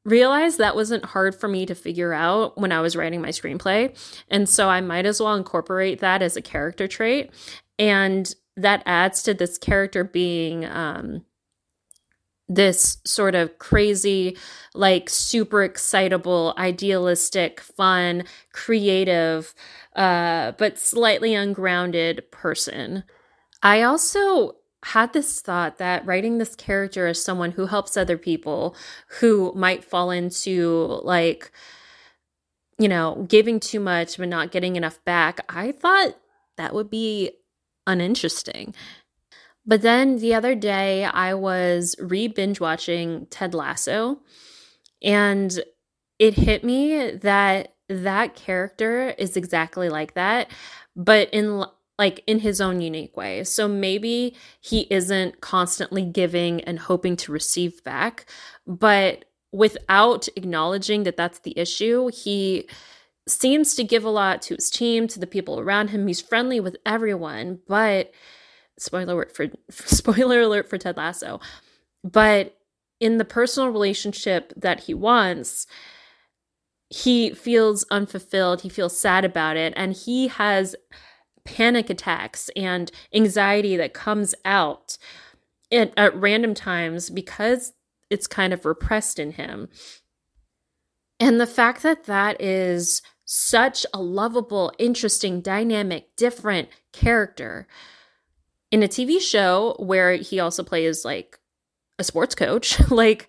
realized 0.05 0.59
that 0.59 0.75
wasn't 0.75 1.05
hard 1.05 1.35
for 1.35 1.49
me 1.49 1.65
to 1.67 1.75
figure 1.75 2.13
out 2.13 2.59
when 2.59 2.73
I 2.73 2.81
was 2.81 2.97
writing 2.97 3.21
my 3.21 3.29
screenplay. 3.29 3.97
And 4.29 4.49
so 4.49 4.69
I 4.69 4.81
might 4.81 5.07
as 5.07 5.21
well 5.21 5.35
incorporate 5.35 6.01
that 6.01 6.23
as 6.23 6.37
a 6.37 6.43
character 6.43 6.89
trait. 6.89 7.31
And 7.79 8.33
that 8.57 8.83
adds 8.85 9.23
to 9.25 9.35
this 9.35 9.59
character 9.59 10.05
being 10.05 10.65
um, 10.67 11.25
this 12.55 12.99
sort 13.05 13.35
of 13.35 13.59
crazy, 13.59 14.37
like 14.75 15.09
super 15.09 15.63
excitable, 15.63 16.55
idealistic, 16.59 17.61
fun, 17.61 18.25
creative, 18.53 19.55
uh, 19.97 20.53
but 20.53 20.79
slightly 20.79 21.35
ungrounded 21.35 22.31
person. 22.31 23.05
I 23.63 23.83
also 23.83 24.57
had 24.85 25.13
this 25.13 25.41
thought 25.41 25.79
that 25.79 26.05
writing 26.05 26.39
this 26.39 26.57
character 26.57 27.07
as 27.07 27.23
someone 27.23 27.53
who 27.53 27.67
helps 27.67 27.97
other 27.97 28.19
people 28.19 28.75
who 29.21 29.53
might 29.55 29.85
fall 29.85 30.11
into 30.11 31.01
like 31.05 31.53
you 32.79 32.89
know 32.89 33.25
giving 33.29 33.61
too 33.61 33.79
much 33.79 34.19
but 34.19 34.29
not 34.29 34.51
getting 34.51 34.75
enough 34.77 35.03
back 35.05 35.41
i 35.49 35.71
thought 35.71 36.17
that 36.57 36.75
would 36.75 36.91
be 36.91 37.31
uninteresting 37.87 38.75
but 39.67 39.83
then 39.83 40.19
the 40.19 40.35
other 40.35 40.55
day 40.55 41.05
i 41.05 41.35
was 41.35 41.95
re 41.99 42.29
binge 42.29 42.61
watching 42.61 43.27
ted 43.27 43.55
lasso 43.55 44.21
and 45.03 45.61
it 46.19 46.35
hit 46.35 46.65
me 46.65 47.11
that 47.11 47.75
that 47.89 48.35
character 48.35 49.15
is 49.19 49.37
exactly 49.37 49.89
like 49.89 50.15
that 50.15 50.51
but 50.97 51.29
in 51.33 51.65
like 51.99 52.23
in 52.27 52.41
his 52.41 52.61
own 52.61 52.81
unique 52.81 53.17
way. 53.17 53.45
So 53.45 53.69
maybe 53.69 54.35
he 54.61 54.89
isn't 54.91 55.41
constantly 55.41 56.05
giving 56.05 56.61
and 56.63 56.79
hoping 56.79 57.17
to 57.17 57.33
receive 57.33 57.85
back, 57.85 58.27
but 58.67 59.25
without 59.53 60.27
acknowledging 60.35 61.03
that 61.05 61.17
that's 61.17 61.41
the 61.41 61.57
issue, 61.57 62.11
he 62.13 62.69
seems 63.29 63.75
to 63.77 63.85
give 63.85 64.05
a 64.05 64.11
lot 64.11 64.43
to 64.43 64.55
his 64.55 64.71
team, 64.71 65.07
to 65.09 65.21
the 65.21 65.27
people 65.27 65.61
around 65.61 65.91
him. 65.91 66.07
He's 66.07 66.21
friendly 66.21 66.59
with 66.59 66.77
everyone, 66.85 67.61
but 67.69 68.11
spoiler 68.79 69.15
alert 69.15 69.35
for 69.35 69.47
spoiler 69.71 70.41
alert 70.41 70.69
for 70.69 70.79
Ted 70.79 70.97
Lasso. 70.97 71.41
But 72.05 72.57
in 73.01 73.19
the 73.19 73.25
personal 73.25 73.71
relationship 73.71 74.53
that 74.57 74.81
he 74.81 74.95
wants, 74.95 75.67
he 76.89 77.33
feels 77.33 77.85
unfulfilled, 77.91 78.63
he 78.63 78.69
feels 78.69 78.99
sad 78.99 79.25
about 79.25 79.57
it, 79.57 79.73
and 79.77 79.93
he 79.95 80.29
has 80.29 80.77
panic 81.45 81.91
attacks 81.91 82.51
and 82.55 82.91
anxiety 83.13 83.77
that 83.77 83.95
comes 83.95 84.35
out 84.45 84.99
at, 85.73 85.93
at 85.97 86.15
random 86.15 86.55
times 86.55 87.11
because 87.11 87.73
it's 88.11 88.27
kind 88.27 88.53
of 88.53 88.65
repressed 88.65 89.19
in 89.19 89.33
him. 89.33 89.69
And 91.19 91.41
the 91.41 91.47
fact 91.47 91.83
that 91.83 92.05
that 92.05 92.41
is 92.41 93.01
such 93.25 93.87
a 93.95 94.03
lovable, 94.03 94.73
interesting, 94.79 95.41
dynamic, 95.41 96.15
different 96.17 96.69
character 96.93 97.67
in 98.73 98.83
a 98.83 98.89
TV 98.89 99.21
show 99.21 99.77
where 99.79 100.15
he 100.15 100.41
also 100.41 100.65
plays 100.65 101.05
like 101.05 101.39
a 101.99 102.05
sports 102.05 102.35
coach, 102.35 102.81
like 102.91 103.29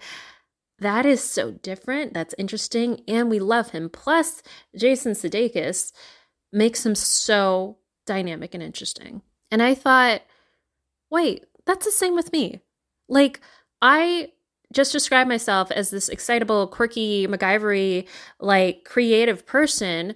that 0.79 1.05
is 1.05 1.23
so 1.23 1.51
different. 1.51 2.13
That's 2.13 2.33
interesting. 2.37 3.01
And 3.07 3.29
we 3.29 3.39
love 3.39 3.69
him. 3.69 3.89
Plus, 3.89 4.41
Jason 4.75 5.11
Sudeikis 5.11 5.91
makes 6.51 6.85
him 6.85 6.95
so 6.95 7.77
dynamic 8.05 8.53
and 8.53 8.63
interesting. 8.63 9.21
And 9.51 9.61
I 9.61 9.75
thought, 9.75 10.21
wait, 11.11 11.45
that's 11.65 11.85
the 11.85 11.91
same 11.91 12.15
with 12.15 12.31
me. 12.31 12.61
Like, 13.07 13.39
I 13.81 14.31
just 14.71 14.91
describe 14.91 15.27
myself 15.27 15.71
as 15.71 15.91
this 15.91 16.09
excitable, 16.09 16.67
quirky, 16.67 17.27
MacGyvery, 17.27 18.07
like 18.39 18.85
creative 18.85 19.45
person 19.45 20.15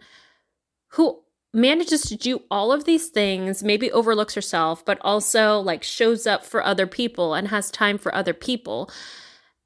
who 0.89 1.21
manages 1.53 2.01
to 2.03 2.15
do 2.15 2.41
all 2.51 2.71
of 2.71 2.85
these 2.85 3.09
things, 3.09 3.63
maybe 3.63 3.91
overlooks 3.91 4.35
herself, 4.35 4.85
but 4.85 4.97
also 5.01 5.59
like 5.59 5.83
shows 5.83 6.27
up 6.27 6.45
for 6.45 6.63
other 6.63 6.87
people 6.87 7.33
and 7.33 7.47
has 7.47 7.71
time 7.71 7.97
for 7.97 8.13
other 8.13 8.33
people. 8.33 8.89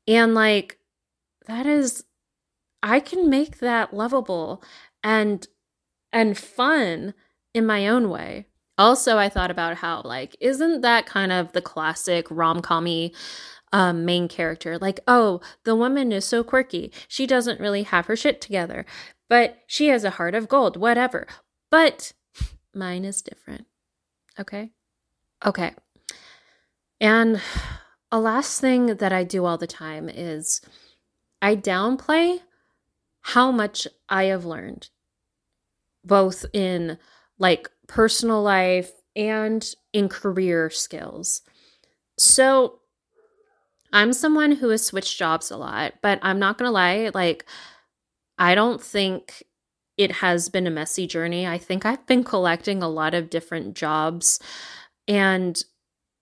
And 0.08 0.34
like, 0.34 0.78
that 1.48 1.66
is, 1.66 2.04
I 2.84 3.00
can 3.00 3.30
make 3.30 3.60
that 3.60 3.94
lovable 3.94 4.64
and 5.04 5.48
and 6.14 6.38
fun 6.38 7.14
in 7.54 7.66
my 7.66 7.88
own 7.88 8.10
way. 8.10 8.46
Also, 8.78 9.18
I 9.18 9.30
thought 9.30 9.52
about 9.52 9.78
how, 9.78 10.02
like, 10.04 10.36
isn't 10.40 10.82
that 10.82 11.06
kind 11.06 11.32
of 11.32 11.52
the 11.54 11.62
classic 11.62 12.28
rom 12.30 12.62
commy 12.62 13.16
um, 13.72 14.06
main 14.06 14.28
character? 14.28 14.78
Like, 14.78 15.00
oh, 15.08 15.40
the 15.64 15.76
woman 15.76 16.12
is 16.12 16.26
so 16.26 16.44
quirky. 16.44 16.92
She 17.08 17.28
doesn't 17.28 17.60
really 17.60 17.84
have 17.84 18.08
her 18.08 18.16
shit 18.16 18.42
together, 18.42 18.86
but 19.30 19.60
she 19.68 19.88
has 19.88 20.04
a 20.04 20.12
heart 20.12 20.36
of 20.36 20.50
gold, 20.50 20.78
whatever. 20.78 21.28
But 21.72 22.12
mine 22.76 23.06
is 23.06 23.22
different. 23.22 23.66
Okay? 24.40 24.72
Okay. 25.44 25.74
And 27.00 27.42
a 28.12 28.20
last 28.20 28.62
thing 28.62 28.98
that 28.98 29.12
I 29.12 29.24
do 29.24 29.46
all 29.46 29.58
the 29.58 29.66
time 29.66 30.10
is 30.10 30.62
I 31.42 31.56
downplay 31.56 32.42
how 33.22 33.52
much 33.52 33.88
I 34.10 34.26
have 34.26 34.46
learned, 34.46 34.90
both 36.04 36.46
in 36.54 36.98
like 37.40 37.70
personal 37.88 38.44
life 38.44 38.92
and 39.16 39.74
in 39.94 40.10
career 40.10 40.70
skills. 40.70 41.42
So 42.18 42.80
I'm 43.94 44.14
someone 44.14 44.54
who 44.54 44.70
has 44.70 44.86
switched 44.86 45.18
jobs 45.18 45.52
a 45.52 45.58
lot, 45.58 45.94
but 46.02 46.20
I'm 46.22 46.40
not 46.40 46.58
going 46.58 46.68
to 46.68 46.74
lie, 46.74 47.12
like, 47.14 47.46
I 48.38 48.56
don't 48.56 48.82
think 48.82 49.44
it 50.02 50.14
has 50.14 50.50
been 50.50 50.66
a 50.66 50.72
messy 50.72 51.06
journey. 51.06 51.46
I 51.46 51.60
think 51.60 51.86
I've 51.86 52.06
been 52.08 52.24
collecting 52.24 52.82
a 52.82 52.90
lot 52.90 53.14
of 53.14 53.30
different 53.30 53.76
jobs 53.76 54.40
and 55.08 55.62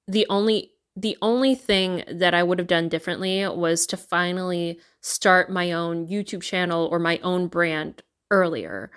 the 0.07 0.25
only 0.29 0.71
the 0.95 1.17
only 1.21 1.55
thing 1.55 2.03
that 2.11 2.33
I 2.33 2.43
would 2.43 2.59
have 2.59 2.67
done 2.67 2.89
differently 2.89 3.47
was 3.47 3.87
to 3.87 3.95
finally 3.95 4.81
start 5.01 5.49
my 5.49 5.71
own 5.71 6.07
YouTube 6.07 6.41
channel 6.41 6.89
or 6.91 6.99
my 6.99 7.19
own 7.23 7.47
brand 7.47 8.01
earlier. 8.31 8.91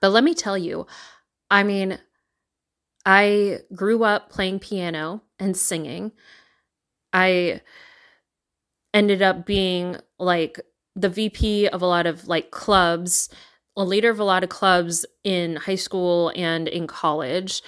But 0.00 0.10
let 0.10 0.24
me 0.24 0.32
tell 0.32 0.56
you, 0.56 0.86
I 1.50 1.62
mean, 1.62 1.98
I 3.04 3.58
grew 3.74 4.04
up 4.04 4.30
playing 4.30 4.60
piano 4.60 5.22
and 5.38 5.54
singing. 5.54 6.12
I 7.12 7.60
ended 8.94 9.20
up 9.20 9.44
being 9.44 9.98
like 10.18 10.60
the 10.96 11.10
VP 11.10 11.68
of 11.68 11.82
a 11.82 11.86
lot 11.86 12.06
of 12.06 12.26
like 12.26 12.50
clubs, 12.50 13.28
a 13.76 13.84
leader 13.84 14.10
of 14.10 14.20
a 14.20 14.24
lot 14.24 14.44
of 14.44 14.50
clubs 14.50 15.04
in 15.24 15.56
high 15.56 15.74
school 15.74 16.32
and 16.36 16.68
in 16.68 16.86
college. 16.86 17.62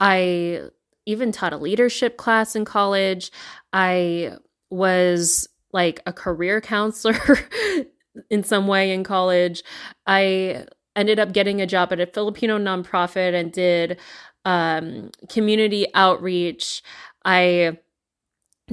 I 0.00 0.62
even 1.06 1.32
taught 1.32 1.52
a 1.52 1.58
leadership 1.58 2.16
class 2.16 2.56
in 2.56 2.64
college. 2.64 3.30
I 3.72 4.36
was 4.70 5.48
like 5.72 6.00
a 6.06 6.12
career 6.12 6.60
counselor 6.60 7.38
in 8.30 8.42
some 8.42 8.66
way 8.66 8.92
in 8.92 9.04
college. 9.04 9.62
I 10.06 10.66
ended 10.94 11.18
up 11.18 11.32
getting 11.32 11.60
a 11.60 11.66
job 11.66 11.92
at 11.92 12.00
a 12.00 12.06
Filipino 12.06 12.58
nonprofit 12.58 13.34
and 13.34 13.52
did 13.52 13.98
um, 14.44 15.10
community 15.28 15.86
outreach. 15.94 16.82
I 17.24 17.78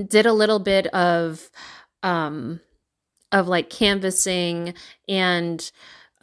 did 0.08 0.26
a 0.26 0.34
little 0.34 0.60
bit 0.60 0.88
of 0.88 1.50
um, 2.02 2.60
of 3.32 3.48
like 3.48 3.70
canvassing 3.70 4.74
and 5.08 5.72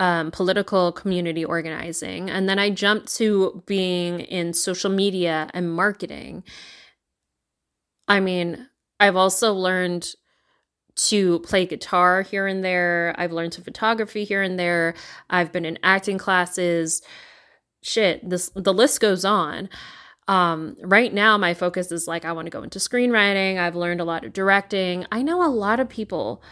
um, 0.01 0.31
political 0.31 0.93
community 0.93 1.45
organizing, 1.45 2.31
and 2.31 2.49
then 2.49 2.59
I 2.59 2.71
jumped 2.71 3.15
to 3.17 3.63
being 3.67 4.21
in 4.21 4.55
social 4.55 4.91
media 4.91 5.49
and 5.53 5.73
marketing. 5.73 6.43
I 8.09 8.19
mean, 8.19 8.67
I've 8.99 9.15
also 9.15 9.53
learned 9.53 10.15
to 10.97 11.39
play 11.41 11.67
guitar 11.67 12.23
here 12.23 12.47
and 12.47 12.65
there. 12.65 13.15
I've 13.19 13.33
learned 13.33 13.55
some 13.55 13.65
photography 13.65 14.25
here 14.25 14.43
and 14.43 14.59
there. 14.59 14.95
I've 15.29 15.53
been 15.53 15.67
in 15.67 15.79
acting 15.83 16.19
classes. 16.19 17.03
Shit, 17.83 18.29
this 18.29 18.51
the 18.55 18.75
list 18.75 19.01
goes 19.01 19.25
on. 19.25 19.69
Um, 20.29 20.77
right 20.83 21.13
now, 21.13 21.37
my 21.37 21.53
focus 21.53 21.93
is 21.93 22.09
like 22.09 22.25
I 22.25 22.33
want 22.33 22.47
to 22.47 22.51
go 22.51 22.63
into 22.63 22.79
screenwriting. 22.79 23.59
I've 23.59 23.77
learned 23.77 24.01
a 24.01 24.05
lot 24.05 24.25
of 24.25 24.33
directing. 24.33 25.07
I 25.13 25.23
know 25.23 25.45
a 25.45 25.49
lot 25.51 25.79
of 25.79 25.91
people 25.91 26.43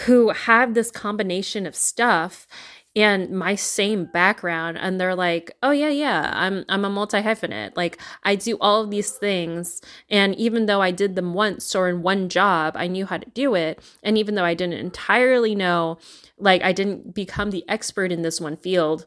who 0.00 0.30
have 0.30 0.74
this 0.74 0.90
combination 0.90 1.66
of 1.66 1.76
stuff 1.76 2.46
and 2.94 3.30
my 3.30 3.54
same 3.54 4.04
background 4.04 4.76
and 4.78 5.00
they're 5.00 5.14
like 5.14 5.50
oh 5.62 5.70
yeah 5.70 5.88
yeah 5.88 6.30
i'm 6.34 6.64
i'm 6.68 6.84
a 6.84 6.90
multi 6.90 7.18
hyphenate 7.18 7.72
like 7.74 7.98
i 8.24 8.34
do 8.34 8.58
all 8.60 8.82
of 8.82 8.90
these 8.90 9.12
things 9.12 9.80
and 10.10 10.34
even 10.34 10.66
though 10.66 10.82
i 10.82 10.90
did 10.90 11.16
them 11.16 11.32
once 11.32 11.74
or 11.74 11.88
in 11.88 12.02
one 12.02 12.28
job 12.28 12.74
i 12.76 12.86
knew 12.86 13.06
how 13.06 13.16
to 13.16 13.28
do 13.30 13.54
it. 13.54 13.80
And 14.02 14.18
even 14.18 14.34
though 14.34 14.44
i 14.44 14.54
didn't 14.54 14.78
entirely 14.78 15.54
know 15.54 15.98
like 16.38 16.62
i 16.62 16.72
didn't 16.72 17.14
become 17.14 17.50
the 17.50 17.64
expert 17.68 18.12
in 18.12 18.22
this 18.22 18.40
one 18.40 18.56
field 18.56 19.06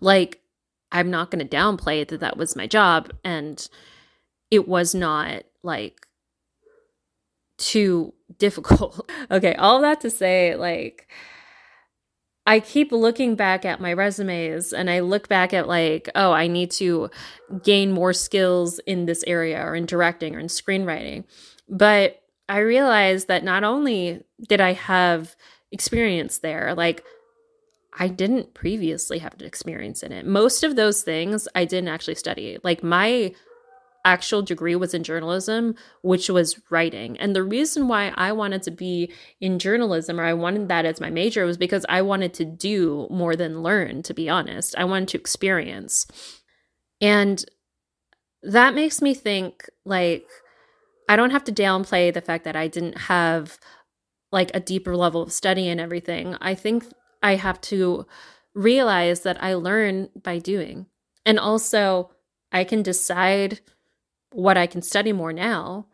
like 0.00 0.40
i'm 0.90 1.10
not 1.10 1.30
going 1.30 1.46
to 1.46 1.56
downplay 1.56 2.06
that 2.08 2.20
that 2.20 2.38
was 2.38 2.56
my 2.56 2.66
job 2.66 3.10
and 3.22 3.68
it 4.50 4.66
was 4.66 4.94
not 4.94 5.42
like 5.62 6.06
too 7.62 8.12
difficult 8.38 9.08
okay 9.30 9.54
all 9.54 9.80
that 9.80 10.00
to 10.00 10.10
say 10.10 10.56
like 10.56 11.08
I 12.44 12.58
keep 12.58 12.90
looking 12.90 13.36
back 13.36 13.64
at 13.64 13.80
my 13.80 13.92
resumes 13.92 14.72
and 14.72 14.90
I 14.90 14.98
look 15.00 15.28
back 15.28 15.54
at 15.54 15.68
like, 15.68 16.10
oh, 16.16 16.32
I 16.32 16.48
need 16.48 16.72
to 16.72 17.08
gain 17.62 17.92
more 17.92 18.12
skills 18.12 18.80
in 18.80 19.06
this 19.06 19.22
area 19.28 19.64
or 19.64 19.76
in 19.76 19.86
directing 19.86 20.34
or 20.34 20.40
in 20.40 20.48
screenwriting. 20.48 21.24
But 21.68 22.20
I 22.48 22.58
realized 22.58 23.28
that 23.28 23.44
not 23.44 23.62
only 23.62 24.24
did 24.48 24.60
I 24.60 24.72
have 24.72 25.36
experience 25.70 26.38
there, 26.38 26.74
like 26.74 27.04
I 27.98 28.08
didn't 28.08 28.54
previously 28.54 29.18
have 29.18 29.34
experience 29.40 30.02
in 30.02 30.10
it. 30.10 30.26
Most 30.26 30.64
of 30.64 30.74
those 30.74 31.02
things 31.02 31.46
I 31.54 31.64
didn't 31.64 31.88
actually 31.88 32.16
study. 32.16 32.58
Like 32.64 32.82
my 32.82 33.34
actual 34.04 34.42
degree 34.42 34.74
was 34.74 34.94
in 34.94 35.04
journalism, 35.04 35.74
which 36.02 36.28
was 36.28 36.60
writing. 36.70 37.16
And 37.18 37.36
the 37.36 37.42
reason 37.42 37.88
why 37.88 38.12
I 38.16 38.32
wanted 38.32 38.62
to 38.64 38.70
be 38.70 39.12
in 39.40 39.58
journalism 39.58 40.18
or 40.20 40.24
I 40.24 40.34
wanted 40.34 40.68
that 40.68 40.84
as 40.84 41.00
my 41.00 41.10
major 41.10 41.44
was 41.44 41.56
because 41.56 41.86
I 41.88 42.02
wanted 42.02 42.34
to 42.34 42.44
do 42.44 43.06
more 43.10 43.36
than 43.36 43.62
learn, 43.62 44.02
to 44.04 44.14
be 44.14 44.28
honest. 44.28 44.74
I 44.76 44.84
wanted 44.84 45.08
to 45.08 45.18
experience. 45.18 46.06
And 47.00 47.44
that 48.42 48.74
makes 48.74 49.00
me 49.00 49.14
think 49.14 49.68
like 49.84 50.26
I 51.08 51.16
don't 51.16 51.30
have 51.30 51.44
to 51.44 51.52
downplay 51.52 52.12
the 52.12 52.20
fact 52.20 52.44
that 52.44 52.56
I 52.56 52.68
didn't 52.68 52.98
have 52.98 53.58
like 54.32 54.50
a 54.54 54.60
deeper 54.60 54.96
level 54.96 55.22
of 55.22 55.32
study 55.32 55.68
and 55.68 55.80
everything. 55.80 56.36
I 56.40 56.54
think 56.54 56.84
I 57.22 57.36
have 57.36 57.60
to 57.62 58.06
realize 58.54 59.20
that 59.20 59.42
I 59.42 59.54
learn 59.54 60.08
by 60.20 60.38
doing. 60.38 60.86
And 61.24 61.38
also, 61.38 62.10
I 62.50 62.64
can 62.64 62.82
decide 62.82 63.60
what 64.32 64.56
I 64.56 64.66
can 64.66 64.82
study 64.82 65.12
more 65.12 65.32
now 65.32 65.86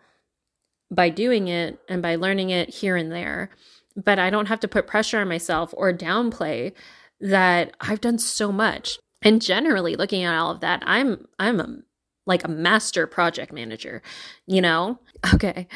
by 0.91 1.11
doing 1.11 1.49
it 1.49 1.79
and 1.89 2.01
by 2.03 2.17
learning 2.17 2.51
it 2.51 2.71
here 2.71 2.97
and 2.97 3.13
there. 3.13 3.51
But 3.97 4.19
I 4.19 4.31
don't 4.31 4.47
have 4.47 4.61
to 4.61 4.69
put 4.69 4.87
pressure 4.87 5.21
on 5.21 5.29
myself 5.29 5.75
or 5.77 5.93
downplay 5.93 6.73
that 7.21 7.75
I've 7.81 8.01
done 8.01 8.19
so 8.19 8.53
much. 8.53 8.99
And 9.23 9.43
generally 9.43 9.97
looking 9.97 10.23
at 10.23 10.35
all 10.35 10.53
of 10.53 10.61
that, 10.61 10.83
I'm 10.87 11.27
I'm 11.39 11.61
a 11.61 11.79
like 12.27 12.45
a 12.45 12.49
master 12.49 13.07
project 13.07 13.53
manager, 13.53 14.03
you 14.47 14.61
know? 14.61 14.99
Okay. 15.35 15.67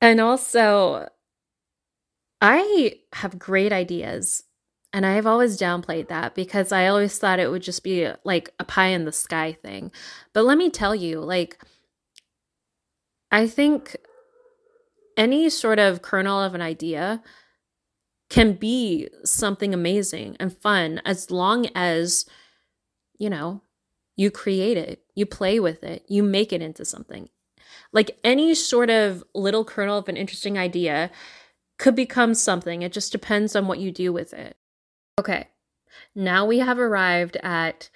And 0.00 0.20
also 0.20 1.08
I 2.40 3.00
have 3.14 3.36
great 3.38 3.72
ideas 3.72 4.44
and 4.94 5.04
I've 5.04 5.26
always 5.26 5.58
downplayed 5.58 6.06
that 6.06 6.36
because 6.36 6.70
I 6.70 6.86
always 6.86 7.18
thought 7.18 7.40
it 7.40 7.50
would 7.50 7.62
just 7.62 7.82
be 7.82 8.08
like 8.22 8.54
a 8.60 8.64
pie 8.64 8.86
in 8.86 9.04
the 9.04 9.10
sky 9.10 9.52
thing. 9.52 9.90
But 10.32 10.44
let 10.44 10.56
me 10.56 10.70
tell 10.70 10.94
you, 10.94 11.18
like, 11.18 11.58
I 13.32 13.48
think 13.48 13.96
any 15.16 15.50
sort 15.50 15.80
of 15.80 16.00
kernel 16.00 16.40
of 16.40 16.54
an 16.54 16.62
idea 16.62 17.24
can 18.30 18.52
be 18.52 19.08
something 19.24 19.74
amazing 19.74 20.36
and 20.38 20.56
fun 20.56 21.02
as 21.04 21.28
long 21.28 21.66
as, 21.74 22.24
you 23.18 23.28
know, 23.28 23.62
you 24.14 24.30
create 24.30 24.76
it, 24.76 25.02
you 25.16 25.26
play 25.26 25.58
with 25.58 25.82
it, 25.82 26.04
you 26.06 26.22
make 26.22 26.52
it 26.52 26.62
into 26.62 26.84
something. 26.84 27.28
Like 27.92 28.16
any 28.22 28.54
sort 28.54 28.90
of 28.90 29.24
little 29.34 29.64
kernel 29.64 29.98
of 29.98 30.08
an 30.08 30.16
interesting 30.16 30.56
idea 30.56 31.10
could 31.80 31.96
become 31.96 32.32
something. 32.34 32.82
It 32.82 32.92
just 32.92 33.10
depends 33.10 33.56
on 33.56 33.66
what 33.66 33.80
you 33.80 33.90
do 33.90 34.12
with 34.12 34.32
it. 34.32 34.56
Okay, 35.18 35.48
now 36.14 36.44
we 36.44 36.58
have 36.58 36.78
arrived 36.78 37.36
at 37.42 37.90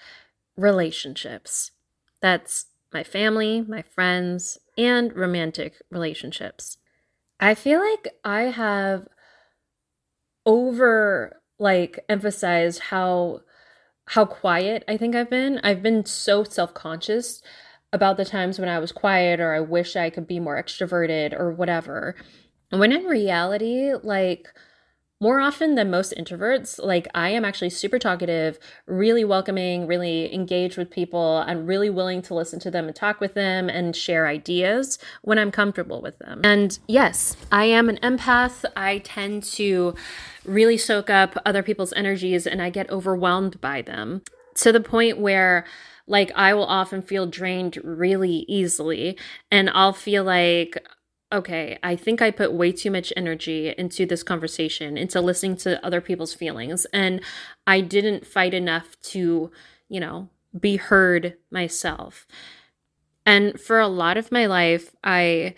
relationships. 0.57 1.73
That's 2.21 2.67
my 2.93 3.03
family, 3.03 3.61
my 3.61 3.83
friends, 3.83 4.59
and 4.77 5.15
romantic 5.15 5.83
relationships. 5.91 6.79
I 7.41 7.55
feel 7.55 7.81
like 7.81 8.09
I 8.25 8.43
have 8.43 9.09
over 10.47 11.41
like 11.59 11.99
emphasized 12.09 12.81
how 12.81 13.41
how 14.07 14.25
quiet 14.25 14.85
I 14.89 14.97
think 14.97 15.15
I've 15.15 15.29
been. 15.29 15.61
I've 15.63 15.83
been 15.83 16.07
so 16.07 16.45
self-conscious 16.45 17.43
about 17.93 18.17
the 18.17 18.25
times 18.25 18.59
when 18.59 18.69
I 18.69 18.79
was 18.79 18.93
quiet 18.93 19.39
or 19.41 19.55
I 19.55 19.61
wish 19.61 19.97
I 19.97 20.09
could 20.09 20.27
be 20.27 20.41
more 20.41 20.61
extroverted 20.61 21.39
or 21.39 21.51
whatever. 21.53 22.15
When 22.71 22.93
in 22.93 23.05
reality, 23.05 23.93
like 24.03 24.49
more 25.21 25.41
often 25.41 25.75
than 25.75 25.91
most 25.91 26.15
introverts, 26.17 26.83
like 26.83 27.09
I 27.15 27.31
am 27.31 27.45
actually 27.45 27.71
super 27.71 27.99
talkative, 27.99 28.59
really 28.87 29.25
welcoming, 29.25 29.87
really 29.87 30.33
engaged 30.33 30.79
with 30.79 30.91
people. 30.91 31.43
I'm 31.47 31.67
really 31.67 31.91
willing 31.91 32.23
to 32.23 32.35
listen 32.35 32.61
to 32.61 32.71
them 32.71 32.87
and 32.87 32.95
talk 32.95 33.21
with 33.21 33.35
them 33.35 33.69
and 33.69 33.97
share 33.97 34.29
ideas 34.29 34.99
when 35.23 35.39
I'm 35.39 35.51
comfortable 35.51 36.01
with 36.01 36.19
them. 36.19 36.41
And 36.45 36.79
yes, 36.87 37.37
I 37.51 37.65
am 37.65 37.89
an 37.89 37.99
empath. 38.03 38.65
I 38.77 38.99
tend 38.99 39.43
to 39.45 39.95
really 40.45 40.77
soak 40.77 41.11
up 41.11 41.37
other 41.45 41.63
people's 41.65 41.93
energies 41.95 42.47
and 42.47 42.63
I 42.63 42.71
get 42.71 42.89
overwhelmed 42.89 43.61
by 43.61 43.83
them 43.83 44.23
to 44.57 44.73
the 44.73 44.81
point 44.81 45.19
where 45.19 45.65
like 46.07 46.33
I 46.35 46.55
will 46.55 46.65
often 46.65 47.03
feel 47.03 47.27
drained 47.27 47.79
really 47.85 48.45
easily 48.49 49.19
and 49.51 49.69
I'll 49.71 49.93
feel 49.93 50.25
like 50.25 50.87
okay, 51.33 51.79
I 51.83 51.97
think 51.97 52.23
I 52.23 52.31
put 52.31 52.53
way 52.53 52.73
too 52.73 52.91
much 52.91 53.13
energy 53.17 53.75
into 53.77 54.07
this 54.07 54.23
conversation, 54.23 54.97
into 54.97 55.21
listening 55.21 55.57
to 55.59 55.85
other 55.85 56.01
people's 56.01 56.35
feelings. 56.35 56.87
And 56.93 57.21
I 57.67 57.81
didn't 57.81 58.27
fight 58.27 58.55
enough 58.55 58.97
to, 59.05 59.51
you 59.89 60.01
know, 60.01 60.29
be 60.59 60.77
heard 60.77 61.37
myself. 61.51 62.27
And 63.27 63.61
for 63.61 63.79
a 63.79 63.89
lot 63.89 64.17
of 64.17 64.33
my 64.33 64.47
life, 64.47 64.95
I 65.05 65.55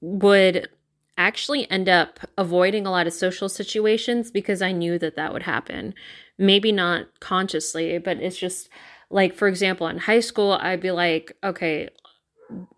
would 0.00 0.68
actually 1.16 1.70
end 1.70 1.88
up 1.88 2.20
avoiding 2.36 2.86
a 2.86 2.90
lot 2.90 3.06
of 3.06 3.12
social 3.12 3.48
situations 3.48 4.30
because 4.30 4.62
I 4.62 4.72
knew 4.72 4.98
that 4.98 5.16
that 5.16 5.32
would 5.32 5.42
happen. 5.42 5.94
Maybe 6.38 6.72
not 6.72 7.20
consciously, 7.20 7.98
but 7.98 8.18
it's 8.18 8.38
just 8.38 8.68
like, 9.10 9.34
for 9.34 9.48
example, 9.48 9.86
in 9.86 9.98
high 9.98 10.20
school, 10.20 10.52
I'd 10.52 10.80
be 10.80 10.90
like, 10.90 11.36
okay, 11.44 11.90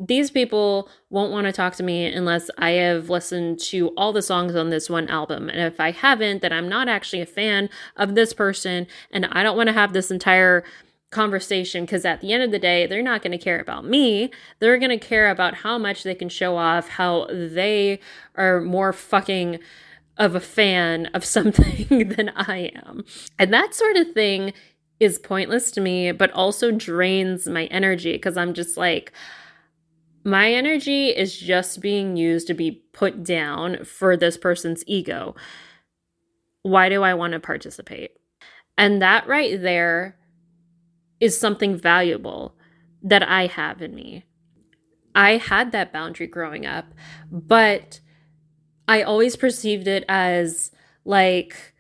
these 0.01 0.31
people 0.31 0.89
won't 1.11 1.33
want 1.33 1.47
to 1.47 1.53
talk 1.53 1.75
to 1.77 1.83
me 1.83 2.07
unless 2.07 2.51
I 2.59 2.71
have 2.71 3.11
listened 3.11 3.59
to 3.61 3.89
all 3.97 4.13
the 4.13 4.23
songs 4.23 4.55
on 4.55 4.71
this 4.71 4.89
one 4.89 5.09
album. 5.09 5.49
And 5.49 5.61
if 5.61 5.81
I 5.81 5.91
haven't, 5.91 6.43
then 6.43 6.53
I'm 6.53 6.69
not 6.69 6.89
actually 6.89 7.21
a 7.21 7.27
fan 7.27 7.69
of 7.97 8.15
this 8.15 8.33
person. 8.33 8.87
And 9.11 9.27
I 9.27 9.43
don't 9.43 9.57
want 9.57 9.69
to 9.69 9.73
have 9.73 9.93
this 9.93 10.11
entire 10.11 10.65
conversation 11.11 11.85
because 11.85 12.05
at 12.05 12.21
the 12.21 12.33
end 12.33 12.43
of 12.43 12.51
the 12.51 12.59
day, 12.59 12.87
they're 12.87 13.03
not 13.03 13.23
going 13.23 13.37
to 13.37 13.43
care 13.43 13.61
about 13.61 13.85
me. 13.85 14.31
They're 14.59 14.79
going 14.79 14.99
to 14.99 15.05
care 15.05 15.31
about 15.31 15.55
how 15.55 15.79
much 15.79 16.03
they 16.03 16.15
can 16.15 16.29
show 16.29 16.57
off, 16.57 16.89
how 16.89 17.27
they 17.31 18.01
are 18.35 18.61
more 18.61 18.93
fucking 18.93 19.59
of 20.17 20.35
a 20.35 20.41
fan 20.41 21.07
of 21.07 21.25
something 21.37 22.09
than 22.09 22.31
I 22.31 22.71
am. 22.87 23.05
And 23.39 23.53
that 23.53 23.75
sort 23.75 23.97
of 23.97 24.13
thing 24.13 24.53
is 24.99 25.19
pointless 25.19 25.71
to 25.73 25.81
me, 25.81 26.13
but 26.13 26.31
also 26.33 26.71
drains 26.71 27.47
my 27.47 27.67
energy 27.67 28.13
because 28.13 28.37
I'm 28.37 28.55
just 28.55 28.77
like, 28.77 29.13
my 30.27 30.53
energy 30.53 31.11
is 31.11 31.39
just 31.39 31.81
being 31.81 32.17
used 32.17 32.49
to 32.49 32.55
be 32.55 32.83
put 32.93 33.23
down 33.23 33.85
for 33.85 34.17
this 34.17 34.37
person's 34.37 34.83
ego. 34.87 35.37
Why 36.63 36.89
do 36.89 37.05
I 37.05 37.15
want 37.15 37.33
to 37.35 37.41
participate? 37.41 38.11
And 38.77 39.01
that 39.01 39.29
right 39.29 39.63
there 39.63 40.19
is 41.21 41.39
something 41.39 41.79
valuable 41.79 42.57
that 43.03 43.23
I 43.23 43.47
have 43.47 43.81
in 43.81 43.95
me. 43.95 44.25
I 45.15 45.37
had 45.37 45.71
that 45.71 45.93
boundary 45.93 46.27
growing 46.27 46.67
up, 46.67 46.87
but 47.31 48.01
I 48.89 49.03
always 49.03 49.37
perceived 49.37 49.87
it 49.87 50.05
as 50.09 50.73
like, 51.05 51.73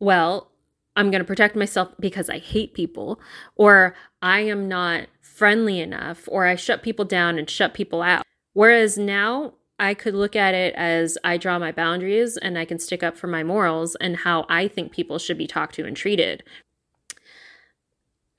well, 0.00 0.50
I'm 0.96 1.12
going 1.12 1.22
to 1.22 1.26
protect 1.26 1.54
myself 1.54 1.92
because 2.00 2.28
I 2.28 2.38
hate 2.38 2.74
people, 2.74 3.20
or 3.54 3.94
I 4.20 4.40
am 4.40 4.66
not 4.66 5.06
friendly 5.34 5.80
enough, 5.80 6.28
or 6.28 6.46
I 6.46 6.54
shut 6.54 6.82
people 6.82 7.04
down 7.04 7.38
and 7.38 7.48
shut 7.50 7.74
people 7.74 8.02
out. 8.02 8.22
Whereas 8.52 8.96
now 8.96 9.54
I 9.80 9.94
could 9.94 10.14
look 10.14 10.36
at 10.36 10.54
it 10.54 10.74
as 10.76 11.18
I 11.24 11.36
draw 11.36 11.58
my 11.58 11.72
boundaries 11.72 12.36
and 12.36 12.56
I 12.56 12.64
can 12.64 12.78
stick 12.78 13.02
up 13.02 13.16
for 13.16 13.26
my 13.26 13.42
morals 13.42 13.96
and 13.96 14.18
how 14.18 14.46
I 14.48 14.68
think 14.68 14.92
people 14.92 15.18
should 15.18 15.38
be 15.38 15.48
talked 15.48 15.74
to 15.76 15.86
and 15.86 15.96
treated. 15.96 16.44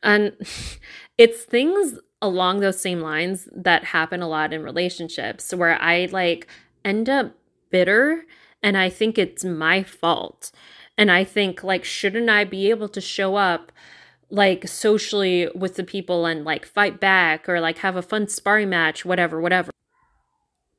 And 0.03 0.33
it's 1.17 1.43
things 1.43 1.99
along 2.21 2.59
those 2.59 2.79
same 2.79 3.01
lines 3.01 3.47
that 3.55 3.83
happen 3.85 4.21
a 4.21 4.27
lot 4.27 4.53
in 4.53 4.63
relationships 4.63 5.53
where 5.53 5.79
I 5.81 6.07
like 6.11 6.47
end 6.83 7.09
up 7.09 7.35
bitter 7.71 8.25
and 8.63 8.77
I 8.77 8.89
think 8.89 9.17
it's 9.17 9.43
my 9.43 9.83
fault 9.83 10.51
And 10.97 11.11
I 11.11 11.25
think, 11.25 11.63
like, 11.63 11.85
shouldn't 11.85 12.29
I 12.31 12.45
be 12.45 12.71
able 12.71 12.89
to 12.89 13.01
show 13.01 13.35
up? 13.37 13.71
Like 14.29 14.67
socially 14.67 15.49
with 15.55 15.75
the 15.75 15.83
people 15.83 16.25
and 16.25 16.43
like 16.43 16.65
fight 16.65 16.99
back 16.99 17.47
or 17.47 17.59
like 17.59 17.79
have 17.79 17.95
a 17.95 18.01
fun 18.01 18.27
sparring 18.27 18.69
match, 18.69 19.05
whatever, 19.05 19.39
whatever. 19.39 19.71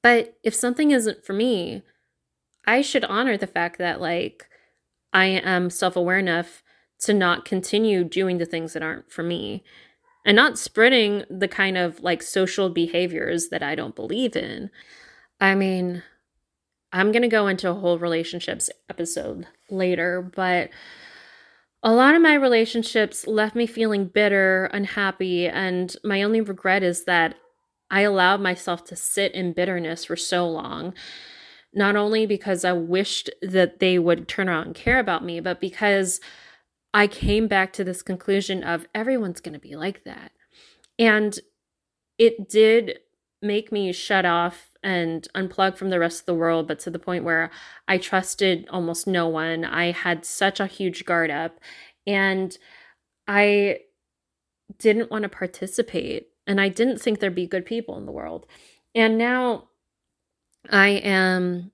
But 0.03 0.37
if 0.43 0.55
something 0.55 0.91
isn't 0.91 1.25
for 1.25 1.33
me, 1.33 1.83
I 2.67 2.83
should 2.83 3.05
honor 3.05 3.37
the 3.37 3.47
fact 3.47 3.79
that 3.79 4.01
like 4.01 4.49
I 5.13 5.27
am 5.27 5.71
self 5.71 5.97
aware 5.97 6.19
enough 6.19 6.63
to 7.01 7.15
not 7.15 7.45
continue 7.45 8.05
doing 8.05 8.39
the 8.39 8.47
things 8.47 8.73
that 8.73 8.83
aren't 8.83 9.11
for 9.11 9.23
me 9.23 9.63
and 10.25 10.35
not 10.35 10.59
spreading 10.59 11.25
the 11.31 11.49
kind 11.49 11.79
of 11.79 12.01
like 12.03 12.23
social 12.23 12.69
behaviors 12.69 13.49
that 13.49 13.63
I 13.63 13.75
don't 13.75 13.95
believe 13.95 14.35
in. 14.35 14.71
I 15.41 15.55
mean, 15.55 16.03
I'm 16.93 17.13
going 17.13 17.23
to 17.23 17.29
go 17.29 17.47
into 17.47 17.71
a 17.71 17.75
whole 17.75 17.99
relationships 17.99 18.71
episode 18.89 19.47
later, 19.71 20.23
but 20.35 20.71
a 21.83 21.93
lot 21.93 22.15
of 22.15 22.23
my 22.23 22.35
relationships 22.35 23.27
left 23.27 23.55
me 23.55 23.67
feeling 23.67 24.07
bitter, 24.07 24.67
unhappy, 24.73 25.47
and 25.47 25.95
my 26.03 26.23
only 26.23 26.41
regret 26.41 26.83
is 26.83 27.05
that 27.05 27.37
I 27.91 28.01
allowed 28.01 28.41
myself 28.41 28.85
to 28.87 28.97
sit 28.97 29.33
in 29.35 29.53
bitterness 29.53 30.05
for 30.05 30.17
so 30.17 30.49
long. 30.49 30.95
Not 31.73 31.95
only 31.95 32.27
because 32.27 32.65
I 32.65 32.73
wished 32.73 33.31
that 33.43 33.81
they 33.81 33.99
would 33.99 34.29
turn 34.29 34.49
around 34.49 34.67
and 34.67 34.75
care 34.75 34.99
about 34.99 35.25
me, 35.25 35.41
but 35.41 35.61
because 35.61 36.21
I 36.95 37.07
came 37.07 37.47
back 37.47 37.73
to 37.75 37.85
this 37.85 38.03
conclusion 38.03 38.65
of 38.65 38.87
everyone's 38.95 39.41
going 39.41 39.53
to 39.53 39.61
be 39.61 39.77
like 39.77 40.05
that. 40.05 40.33
And 40.99 41.39
it 42.19 42.49
did 42.49 43.01
make 43.43 43.71
me 43.71 43.93
shut 43.93 44.25
off 44.25 44.71
and 44.87 45.27
unplug 45.35 45.77
from 45.77 45.90
the 45.90 45.99
rest 45.99 46.20
of 46.20 46.27
the 46.27 46.35
world, 46.35 46.68
but 46.68 46.79
to 46.79 46.90
the 46.90 46.99
point 46.99 47.25
where 47.25 47.51
I 47.88 47.99
trusted 47.99 48.68
almost 48.70 49.09
no 49.09 49.27
one. 49.27 49.64
I 49.64 49.90
had 49.90 50.25
such 50.25 50.61
a 50.61 50.66
huge 50.66 51.05
guard 51.05 51.29
up 51.29 51.59
and 52.07 52.57
I 53.27 53.81
didn't 54.79 55.11
want 55.11 55.25
to 55.25 55.29
participate. 55.29 56.29
And 56.46 56.61
I 56.61 56.68
didn't 56.68 57.01
think 57.01 57.18
there'd 57.18 57.35
be 57.35 57.49
good 57.49 57.66
people 57.66 57.99
in 57.99 58.07
the 58.07 58.12
world. 58.12 58.46
And 58.94 59.18
now 59.18 59.70
I 60.70 60.90
am 60.90 61.72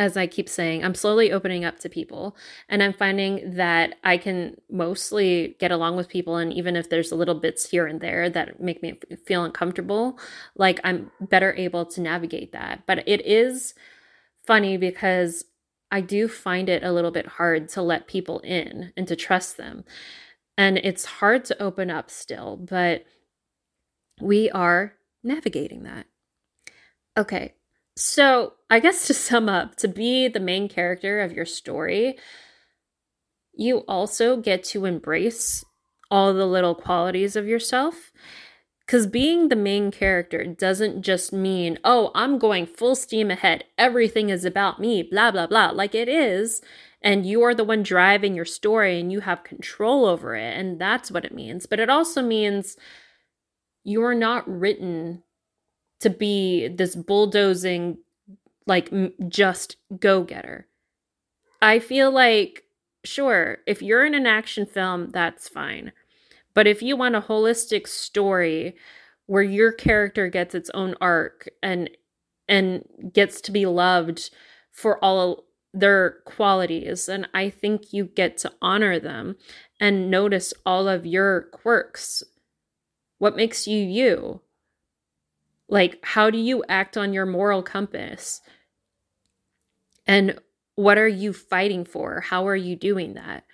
as 0.00 0.16
I 0.16 0.26
keep 0.26 0.48
saying, 0.48 0.82
I'm 0.82 0.94
slowly 0.94 1.30
opening 1.30 1.62
up 1.62 1.78
to 1.80 1.90
people 1.90 2.34
and 2.70 2.82
I'm 2.82 2.94
finding 2.94 3.56
that 3.56 3.96
I 4.02 4.16
can 4.16 4.56
mostly 4.70 5.56
get 5.58 5.70
along 5.70 5.96
with 5.96 6.08
people. 6.08 6.38
And 6.38 6.54
even 6.54 6.74
if 6.74 6.88
there's 6.88 7.12
a 7.12 7.16
little 7.16 7.34
bits 7.34 7.68
here 7.68 7.86
and 7.86 8.00
there 8.00 8.30
that 8.30 8.62
make 8.62 8.82
me 8.82 8.98
feel 9.26 9.44
uncomfortable, 9.44 10.18
like 10.56 10.80
I'm 10.84 11.10
better 11.20 11.52
able 11.52 11.84
to 11.84 12.00
navigate 12.00 12.52
that. 12.52 12.86
But 12.86 13.06
it 13.06 13.26
is 13.26 13.74
funny 14.46 14.78
because 14.78 15.44
I 15.90 16.00
do 16.00 16.28
find 16.28 16.70
it 16.70 16.82
a 16.82 16.92
little 16.92 17.10
bit 17.10 17.26
hard 17.26 17.68
to 17.70 17.82
let 17.82 18.08
people 18.08 18.38
in 18.38 18.94
and 18.96 19.06
to 19.06 19.14
trust 19.14 19.58
them. 19.58 19.84
And 20.56 20.78
it's 20.78 21.04
hard 21.04 21.44
to 21.44 21.62
open 21.62 21.90
up 21.90 22.10
still, 22.10 22.56
but 22.56 23.04
we 24.18 24.48
are 24.50 24.94
navigating 25.22 25.82
that. 25.82 26.06
Okay, 27.18 27.52
so, 27.96 28.54
I 28.70 28.78
guess 28.78 29.06
to 29.08 29.14
sum 29.14 29.48
up, 29.48 29.74
to 29.76 29.88
be 29.88 30.28
the 30.28 30.40
main 30.40 30.68
character 30.68 31.20
of 31.20 31.32
your 31.32 31.44
story, 31.44 32.16
you 33.52 33.78
also 33.88 34.36
get 34.36 34.62
to 34.64 34.84
embrace 34.84 35.64
all 36.10 36.32
the 36.32 36.46
little 36.46 36.74
qualities 36.74 37.36
of 37.36 37.46
yourself. 37.46 38.12
Because 38.86 39.06
being 39.06 39.48
the 39.48 39.56
main 39.56 39.90
character 39.90 40.44
doesn't 40.44 41.02
just 41.02 41.32
mean, 41.32 41.78
oh, 41.84 42.10
I'm 42.14 42.38
going 42.38 42.66
full 42.66 42.96
steam 42.96 43.30
ahead. 43.30 43.64
Everything 43.78 44.30
is 44.30 44.44
about 44.44 44.80
me, 44.80 45.02
blah, 45.02 45.30
blah, 45.30 45.46
blah. 45.46 45.70
Like 45.70 45.94
it 45.94 46.08
is. 46.08 46.60
And 47.02 47.24
you 47.24 47.42
are 47.42 47.54
the 47.54 47.64
one 47.64 47.82
driving 47.82 48.34
your 48.34 48.44
story 48.44 48.98
and 48.98 49.12
you 49.12 49.20
have 49.20 49.44
control 49.44 50.06
over 50.06 50.34
it. 50.34 50.56
And 50.56 50.80
that's 50.80 51.10
what 51.10 51.24
it 51.24 51.34
means. 51.34 51.66
But 51.66 51.78
it 51.78 51.88
also 51.88 52.20
means 52.20 52.76
you're 53.84 54.14
not 54.14 54.48
written 54.48 55.22
to 56.00 56.10
be 56.10 56.66
this 56.66 56.96
bulldozing, 56.96 57.98
like 58.70 58.88
just 59.28 59.76
go 59.98 60.22
getter. 60.22 60.68
I 61.60 61.80
feel 61.80 62.12
like, 62.12 62.62
sure, 63.04 63.58
if 63.66 63.82
you're 63.82 64.06
in 64.06 64.14
an 64.14 64.28
action 64.28 64.64
film, 64.64 65.10
that's 65.10 65.48
fine. 65.48 65.90
But 66.54 66.68
if 66.68 66.80
you 66.80 66.96
want 66.96 67.16
a 67.16 67.20
holistic 67.20 67.88
story 67.88 68.76
where 69.26 69.42
your 69.42 69.72
character 69.72 70.28
gets 70.28 70.54
its 70.54 70.70
own 70.70 70.94
arc 71.00 71.48
and 71.64 71.90
and 72.48 72.84
gets 73.12 73.40
to 73.40 73.52
be 73.52 73.66
loved 73.66 74.30
for 74.70 75.04
all 75.04 75.46
their 75.74 76.18
qualities 76.24 77.08
and 77.08 77.28
I 77.34 77.50
think 77.50 77.92
you 77.92 78.04
get 78.04 78.36
to 78.38 78.52
honor 78.62 79.00
them 79.00 79.36
and 79.80 80.10
notice 80.10 80.54
all 80.64 80.86
of 80.86 81.06
your 81.06 81.42
quirks. 81.52 82.22
What 83.18 83.34
makes 83.34 83.66
you 83.66 83.78
you? 83.78 84.42
Like, 85.68 85.98
how 86.02 86.30
do 86.30 86.38
you 86.38 86.64
act 86.68 86.96
on 86.96 87.12
your 87.12 87.26
moral 87.26 87.62
compass? 87.62 88.40
And 90.06 90.38
what 90.74 90.98
are 90.98 91.08
you 91.08 91.32
fighting 91.32 91.84
for? 91.84 92.20
How 92.20 92.46
are 92.46 92.56
you 92.56 92.76
doing 92.76 93.14
that? 93.14 93.44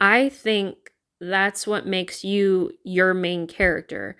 I 0.00 0.28
think 0.28 0.90
that's 1.20 1.66
what 1.66 1.86
makes 1.86 2.24
you 2.24 2.72
your 2.84 3.14
main 3.14 3.46
character, 3.46 4.16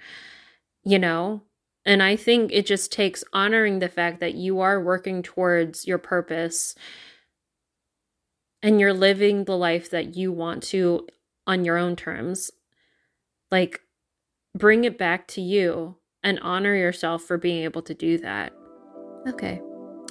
you 0.84 0.98
know? 0.98 1.42
And 1.84 2.02
I 2.02 2.16
think 2.16 2.50
it 2.52 2.64
just 2.64 2.92
takes 2.92 3.24
honoring 3.32 3.78
the 3.78 3.88
fact 3.88 4.20
that 4.20 4.34
you 4.34 4.60
are 4.60 4.80
working 4.80 5.22
towards 5.22 5.86
your 5.86 5.98
purpose 5.98 6.74
and 8.62 8.80
you're 8.80 8.94
living 8.94 9.44
the 9.44 9.56
life 9.56 9.90
that 9.90 10.16
you 10.16 10.32
want 10.32 10.62
to 10.62 11.06
on 11.46 11.64
your 11.64 11.76
own 11.76 11.96
terms. 11.96 12.50
Like, 13.50 13.80
bring 14.56 14.84
it 14.84 14.96
back 14.96 15.28
to 15.28 15.42
you 15.42 15.96
and 16.22 16.40
honor 16.40 16.74
yourself 16.74 17.22
for 17.22 17.36
being 17.36 17.64
able 17.64 17.82
to 17.82 17.92
do 17.92 18.16
that. 18.18 18.54
Okay. 19.28 19.60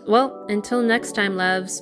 Well, 0.05 0.45
until 0.49 0.81
next 0.81 1.13
time, 1.13 1.35
loves, 1.35 1.81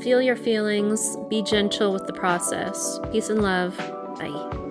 feel 0.00 0.22
your 0.22 0.36
feelings, 0.36 1.16
be 1.28 1.42
gentle 1.42 1.92
with 1.92 2.06
the 2.06 2.12
process. 2.12 3.00
Peace 3.10 3.28
and 3.28 3.42
love. 3.42 3.76
Bye. 4.18 4.65